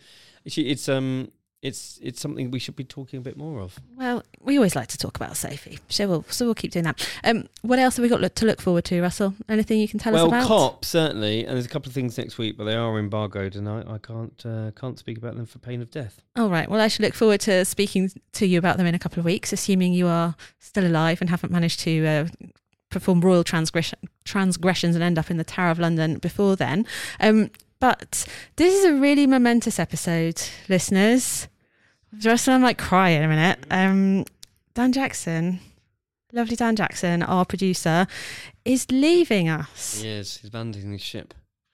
she, 0.48 0.70
it's 0.70 0.90
um, 0.90 1.32
it's 1.62 2.00
it's 2.02 2.20
something 2.20 2.50
we 2.50 2.60
should 2.60 2.76
be 2.76 2.84
talking 2.84 3.18
a 3.20 3.22
bit 3.22 3.38
more 3.38 3.60
of. 3.60 3.80
Well, 3.96 4.24
we 4.40 4.58
always 4.58 4.76
like 4.76 4.88
to 4.90 4.98
talk 4.98 5.16
about 5.16 5.38
Sophie, 5.38 5.80
so 5.90 6.08
we'll 6.08 6.26
so 6.30 6.46
we'll 6.46 6.56
keep 6.56 6.72
doing 6.72 6.86
that. 6.86 7.08
Um, 7.24 7.48
what 7.62 7.78
else 7.78 7.98
have 7.98 8.04
we 8.04 8.10
got 8.10 8.20
look, 8.20 8.34
to 8.36 8.46
look 8.46 8.60
forward 8.60 8.86
to, 8.86 9.02
Russell? 9.02 9.36
Anything 9.48 9.80
you 9.80 9.88
can 9.88 10.00
tell 10.00 10.14
well, 10.14 10.26
us 10.26 10.30
about? 10.30 10.50
Well, 10.50 10.70
COP 10.70 10.86
certainly, 10.86 11.46
and 11.46 11.56
there's 11.56 11.68
a 11.68 11.70
couple 11.70 11.90
of 11.90 11.94
things 11.94 12.18
next 12.18 12.38
week, 12.38 12.58
but 12.58 12.64
they 12.64 12.76
are 12.76 12.98
embargoed, 12.98 13.56
and 13.56 13.70
I, 13.70 13.84
I 13.88 13.98
can't 14.00 14.44
uh, 14.46 14.72
can't 14.72 14.98
speak 14.98 15.18
about 15.18 15.36
them 15.36 15.46
for 15.46 15.60
pain 15.60 15.82
of 15.82 15.92
death. 15.92 16.22
All 16.36 16.50
right. 16.50 16.70
Well, 16.70 16.82
I 16.82 16.88
should 16.88 17.04
look 17.04 17.14
forward 17.14 17.42
to 17.42 17.64
speaking 17.66 18.12
to 18.34 18.46
you 18.48 18.58
about 18.58 18.78
them 18.78 18.88
in 18.88 18.96
a 18.96 19.00
couple 19.00 19.20
of 19.20 19.26
weeks, 19.26 19.54
assuming 19.54 19.94
you 19.94 20.08
are 20.08 20.36
still 20.60 20.88
alive 20.88 21.22
and 21.22 21.30
haven't 21.30 21.52
managed 21.52 21.80
to. 21.82 22.06
Uh, 22.06 22.28
perform 22.90 23.22
royal 23.22 23.42
transgression, 23.42 23.98
transgressions 24.26 24.96
and 24.96 25.04
end 25.04 25.18
up 25.18 25.32
in 25.32 25.38
the 25.38 25.46
Tower 25.46 25.72
of 25.72 25.80
London 25.80 26.18
before 26.18 26.58
then. 26.58 26.86
Um, 27.22 27.50
but 27.80 28.28
this 28.58 28.76
is 28.76 28.84
a 28.84 28.94
really 28.94 29.26
momentous 29.26 29.80
episode, 29.80 30.42
listeners. 30.68 31.48
Russell, 32.24 32.54
I 32.54 32.58
might 32.58 32.78
cry 32.78 33.10
in 33.10 33.24
a 33.24 33.28
minute. 33.28 33.60
Um, 33.72 34.26
Dan 34.74 34.92
Jackson, 34.92 35.60
lovely 36.34 36.56
Dan 36.56 36.76
Jackson, 36.76 37.24
our 37.24 37.46
producer, 37.46 38.08
is 38.66 38.86
leaving 38.92 39.50
us. 39.50 40.02
Yes, 40.04 40.38
he's 40.38 40.50
abandoning 40.50 40.92
his 40.92 41.02
ship. 41.02 41.34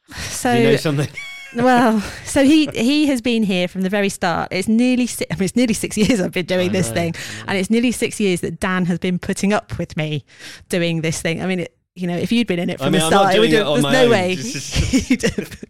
So, 0.15 0.53
Do 0.55 0.61
you 0.61 0.69
know 0.71 0.75
something? 0.77 1.09
well, 1.55 1.99
so 2.25 2.43
he 2.43 2.67
he 2.73 3.07
has 3.07 3.21
been 3.21 3.43
here 3.43 3.67
from 3.67 3.81
the 3.81 3.89
very 3.89 4.09
start. 4.09 4.49
It's 4.51 4.67
nearly 4.67 5.07
si- 5.07 5.25
I 5.31 5.35
mean, 5.35 5.43
it's 5.45 5.55
nearly 5.55 5.73
six 5.73 5.97
years 5.97 6.21
I've 6.21 6.31
been 6.31 6.45
doing 6.45 6.69
I 6.69 6.73
this 6.73 6.89
know, 6.89 6.93
thing, 6.95 7.15
and 7.47 7.57
it's 7.57 7.69
nearly 7.69 7.91
six 7.91 8.19
years 8.19 8.41
that 8.41 8.59
Dan 8.59 8.85
has 8.85 8.99
been 8.99 9.19
putting 9.19 9.51
up 9.53 9.77
with 9.77 9.97
me 9.97 10.23
doing 10.69 11.01
this 11.01 11.21
thing. 11.21 11.41
I 11.41 11.47
mean. 11.47 11.61
It, 11.61 11.73
you 11.95 12.05
know, 12.05 12.15
if 12.15 12.31
you'd 12.31 12.45
been 12.45 12.59
in 12.59 12.69
it 12.69 12.79
I 12.79 12.83
from 12.85 12.91
mean, 12.93 13.01
the 13.01 13.07
start, 13.07 13.33
it 13.33 13.39
would 13.39 13.49
it 13.51 13.53
there's 13.53 13.81
no 13.81 14.03
own. 14.03 14.11
way 14.11 14.33
you'd 14.35 15.21
have 15.23 15.63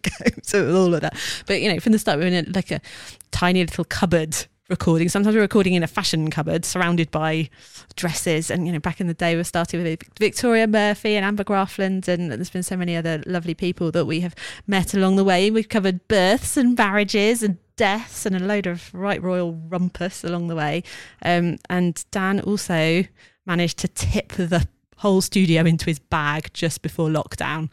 all 0.76 0.92
of 0.94 1.00
that. 1.00 1.16
But 1.46 1.62
you 1.62 1.72
know, 1.72 1.80
from 1.80 1.92
the 1.92 1.98
start, 1.98 2.18
we 2.18 2.26
were 2.26 2.30
in 2.30 2.52
like 2.54 2.70
a 2.70 2.82
tiny 3.30 3.60
little 3.60 3.86
cupboard 3.86 4.36
recording. 4.68 5.08
Sometimes 5.08 5.34
we 5.34 5.38
we're 5.38 5.44
recording 5.44 5.74
in 5.74 5.82
a 5.82 5.86
fashion 5.86 6.30
cupboard, 6.30 6.64
surrounded 6.64 7.10
by 7.10 7.48
dresses. 7.96 8.50
And 8.50 8.66
you 8.66 8.72
know, 8.72 8.78
back 8.78 9.00
in 9.00 9.06
the 9.06 9.14
day, 9.14 9.34
we 9.34 9.42
started 9.42 9.82
with 9.82 10.18
Victoria 10.18 10.66
Murphy 10.66 11.16
and 11.16 11.24
Amber 11.24 11.44
Graafland, 11.44 12.06
and 12.06 12.30
there's 12.30 12.50
been 12.50 12.62
so 12.62 12.76
many 12.76 12.94
other 12.94 13.22
lovely 13.26 13.54
people 13.54 13.90
that 13.92 14.04
we 14.04 14.20
have 14.20 14.34
met 14.66 14.92
along 14.92 15.16
the 15.16 15.24
way. 15.24 15.50
We've 15.50 15.68
covered 15.68 16.06
births 16.08 16.56
and 16.58 16.76
marriages 16.76 17.42
and 17.42 17.56
deaths 17.76 18.26
and 18.26 18.36
a 18.36 18.40
load 18.40 18.66
of 18.66 18.92
right 18.92 19.22
royal 19.22 19.54
rumpus 19.54 20.22
along 20.22 20.48
the 20.48 20.56
way. 20.56 20.82
Um, 21.22 21.58
and 21.70 22.04
Dan 22.10 22.40
also 22.40 23.04
managed 23.46 23.78
to 23.78 23.88
tip 23.88 24.32
the 24.32 24.66
whole 24.98 25.22
studio 25.22 25.64
into 25.64 25.86
his 25.86 25.98
bag 25.98 26.50
just 26.52 26.82
before 26.82 27.08
lockdown 27.08 27.70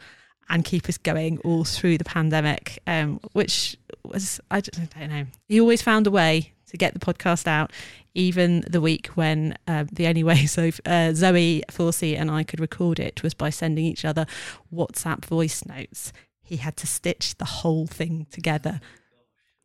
and 0.48 0.64
keep 0.64 0.88
us 0.88 0.96
going 0.96 1.38
all 1.38 1.64
through 1.64 1.98
the 1.98 2.04
pandemic, 2.04 2.78
um, 2.86 3.20
which 3.32 3.76
was, 4.04 4.40
I 4.50 4.60
don't, 4.60 4.96
I 4.96 5.00
don't 5.00 5.10
know. 5.10 5.26
He 5.48 5.60
always 5.60 5.82
found 5.82 6.06
a 6.06 6.10
way 6.10 6.52
to 6.68 6.76
get 6.76 6.94
the 6.94 7.00
podcast 7.00 7.46
out, 7.46 7.72
even 8.14 8.64
the 8.68 8.80
week 8.80 9.08
when 9.08 9.56
uh, 9.66 9.84
the 9.92 10.06
only 10.06 10.24
way 10.24 10.46
so 10.46 10.70
uh, 10.84 11.12
Zoe 11.12 11.62
Forsey 11.70 12.18
and 12.18 12.30
I 12.30 12.42
could 12.42 12.60
record 12.60 12.98
it 12.98 13.22
was 13.22 13.34
by 13.34 13.50
sending 13.50 13.84
each 13.84 14.04
other 14.04 14.26
WhatsApp 14.72 15.24
voice 15.24 15.64
notes. 15.66 16.12
He 16.42 16.56
had 16.56 16.76
to 16.78 16.86
stitch 16.86 17.36
the 17.38 17.44
whole 17.44 17.86
thing 17.86 18.26
together, 18.30 18.80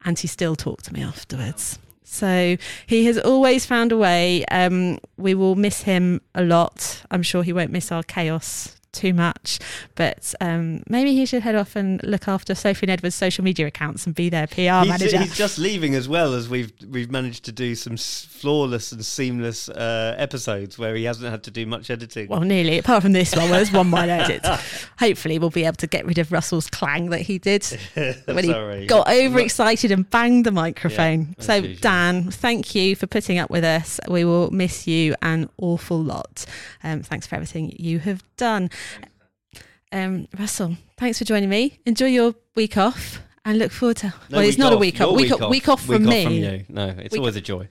and 0.04 0.18
he 0.18 0.28
still 0.28 0.56
talked 0.56 0.86
to 0.86 0.94
me 0.94 1.04
afterwards. 1.04 1.78
So 2.04 2.58
he 2.88 3.06
has 3.06 3.18
always 3.18 3.66
found 3.66 3.92
a 3.92 3.98
way. 3.98 4.44
Um, 4.46 4.98
we 5.16 5.34
will 5.34 5.56
miss 5.56 5.84
him 5.84 6.22
a 6.36 6.44
lot. 6.44 7.04
I'm 7.10 7.24
sure 7.24 7.44
he 7.44 7.54
won't 7.54 7.72
miss 7.72 7.92
our 7.92 8.04
chaos 8.04 8.81
too 8.92 9.14
much, 9.14 9.60
but 9.96 10.34
um, 10.42 10.84
maybe 10.90 11.14
he 11.14 11.26
should 11.26 11.44
head 11.44 11.56
off 11.56 11.76
and 11.76 12.02
look 12.04 12.28
after 12.28 12.56
Sophie 12.56 12.86
and 12.86 12.92
Edward's 12.92 13.16
social 13.16 13.44
media 13.44 13.68
accounts 13.68 14.06
and 14.06 14.16
be 14.16 14.30
their 14.30 14.48
PR 14.48 14.62
he's, 14.62 14.88
manager. 14.88 15.18
he's 15.20 15.36
just 15.36 15.58
leaving 15.58 15.96
as 15.96 16.08
well 16.10 16.34
as 16.34 16.50
we've 16.50 16.72
we've 16.90 17.12
managed 17.12 17.46
to 17.46 17.52
do 17.52 17.76
some 17.76 17.94
s- 17.94 18.26
flawless 18.30 18.92
and 18.92 19.06
seamless 19.06 19.70
uh, 19.70 20.16
episodes 20.18 20.78
where 20.78 20.96
he 20.96 21.04
hasn't 21.04 21.30
had 21.30 21.44
to 21.44 21.52
do 21.52 21.66
much 21.66 21.90
editing. 21.90 22.28
well, 22.28 22.42
nearly. 22.42 22.78
Apart 22.80 23.04
from 23.04 23.14
this 23.14 23.36
one, 23.36 23.50
where 23.50 23.60
there's 23.60 23.72
one 23.72 23.90
minor 23.90 24.14
edit. 24.14 24.46
Hopefully, 25.00 25.40
we'll 25.40 25.50
be 25.50 25.66
able 25.66 25.76
to 25.78 25.88
get 25.88 26.06
rid 26.06 26.18
of 26.18 26.32
Russell's 26.32 26.70
clang 26.70 27.10
that 27.12 27.22
he 27.22 27.38
did 27.38 27.66
when 28.26 28.44
he 28.44 28.88
got 28.88 29.08
overexcited 29.08 29.92
and 29.92 30.10
banged 30.10 30.46
the 30.46 30.52
microphone. 30.52 31.36
Yeah, 31.38 31.44
so, 31.44 31.56
usual. 31.56 31.78
Dan, 31.82 32.32
thank 32.32 32.76
you 32.76 32.96
for 32.96 33.08
putting 33.08 33.38
up 33.38 33.50
with 33.50 33.64
us. 33.64 34.00
We 34.08 34.26
will 34.26 34.52
miss 34.52 34.88
you 34.88 35.16
an 35.22 35.50
awful 35.58 36.02
lot. 36.02 36.46
Um, 36.84 37.02
thanks 37.04 37.28
for 37.28 37.36
everything 37.36 37.74
you 37.78 38.00
have 38.00 38.24
done. 38.38 38.70
Um, 39.92 40.28
Russell, 40.38 40.78
thanks 40.98 41.18
for 41.20 41.26
joining 41.26 41.50
me. 41.50 41.80
Enjoy 41.86 42.06
your 42.06 42.34
week 42.56 42.78
off 42.78 43.22
and 43.44 43.60
look 43.60 43.72
forward 43.72 43.98
to. 43.98 44.08
No 44.30 44.38
well, 44.38 44.48
it's 44.48 44.58
not 44.58 44.74
a 44.74 44.78
week 44.78 45.02
off. 45.02 45.16
Week, 45.16 45.32
off. 45.32 45.50
Week 45.50 45.68
off 45.68 45.86
from 45.86 46.04
Week 46.04 46.10
me. 46.10 46.20
Off 46.20 46.24
from 46.26 46.34
you. 46.34 46.66
No, 46.70 46.88
it's 46.98 47.12
Week- 47.12 47.20
always 47.20 47.36
a 47.36 47.42
joy. 47.42 47.68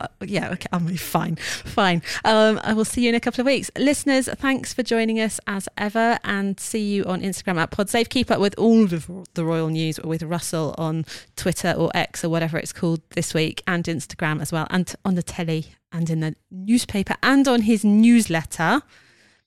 Uh, 0.00 0.06
yeah, 0.22 0.50
okay, 0.52 0.68
I'm 0.72 0.84
really 0.84 0.96
fine, 0.96 1.36
fine. 1.36 2.00
Um, 2.24 2.58
I 2.62 2.72
will 2.72 2.84
see 2.86 3.02
you 3.02 3.10
in 3.10 3.14
a 3.14 3.20
couple 3.20 3.42
of 3.42 3.46
weeks, 3.46 3.70
listeners. 3.76 4.26
Thanks 4.26 4.72
for 4.72 4.82
joining 4.82 5.20
us 5.20 5.38
as 5.46 5.68
ever, 5.76 6.18
and 6.24 6.58
see 6.58 6.94
you 6.94 7.04
on 7.04 7.20
Instagram 7.20 7.58
at 7.58 7.72
PodSafe. 7.72 8.08
Keep 8.08 8.30
up 8.30 8.40
with 8.40 8.54
all 8.56 8.84
of 8.84 9.10
the 9.34 9.44
royal 9.44 9.68
news 9.68 10.00
with 10.00 10.22
Russell 10.22 10.74
on 10.78 11.04
Twitter 11.34 11.72
or 11.76 11.90
X 11.94 12.24
or 12.24 12.30
whatever 12.30 12.56
it's 12.56 12.72
called 12.72 13.02
this 13.10 13.34
week, 13.34 13.62
and 13.66 13.84
Instagram 13.84 14.40
as 14.40 14.50
well, 14.50 14.66
and 14.70 14.94
on 15.04 15.14
the 15.14 15.22
telly 15.22 15.66
and 15.92 16.08
in 16.08 16.20
the 16.20 16.34
newspaper 16.50 17.16
and 17.22 17.46
on 17.46 17.62
his 17.62 17.84
newsletter. 17.84 18.80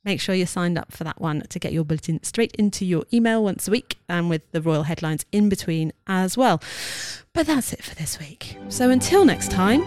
Make 0.06 0.22
sure 0.22 0.34
you're 0.34 0.48
signed 0.48 0.78
up 0.78 0.92
for 0.94 1.04
that 1.04 1.20
one 1.20 1.42
to 1.42 1.60
get 1.60 1.74
your 1.74 1.84
bulletin 1.84 2.24
straight 2.24 2.56
into 2.56 2.86
your 2.86 3.04
email 3.14 3.44
once 3.44 3.68
a 3.68 3.72
week 3.72 3.98
and 4.08 4.30
with 4.30 4.50
the 4.52 4.62
royal 4.62 4.84
headlines 4.84 5.26
in 5.32 5.50
between 5.50 5.92
as 6.08 6.38
well. 6.38 6.62
But 7.34 7.48
that's 7.48 7.74
it 7.74 7.84
for 7.84 7.96
this 7.96 8.18
week. 8.20 8.58
So 8.70 8.90
until 8.90 9.26
next 9.26 9.52
time. 9.52 9.84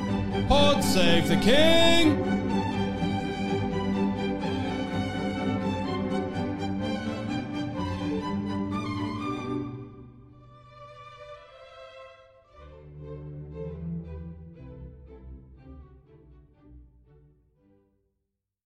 Pod 0.48 0.84
save 0.84 1.28
the 1.28 1.36
king. 1.36 2.71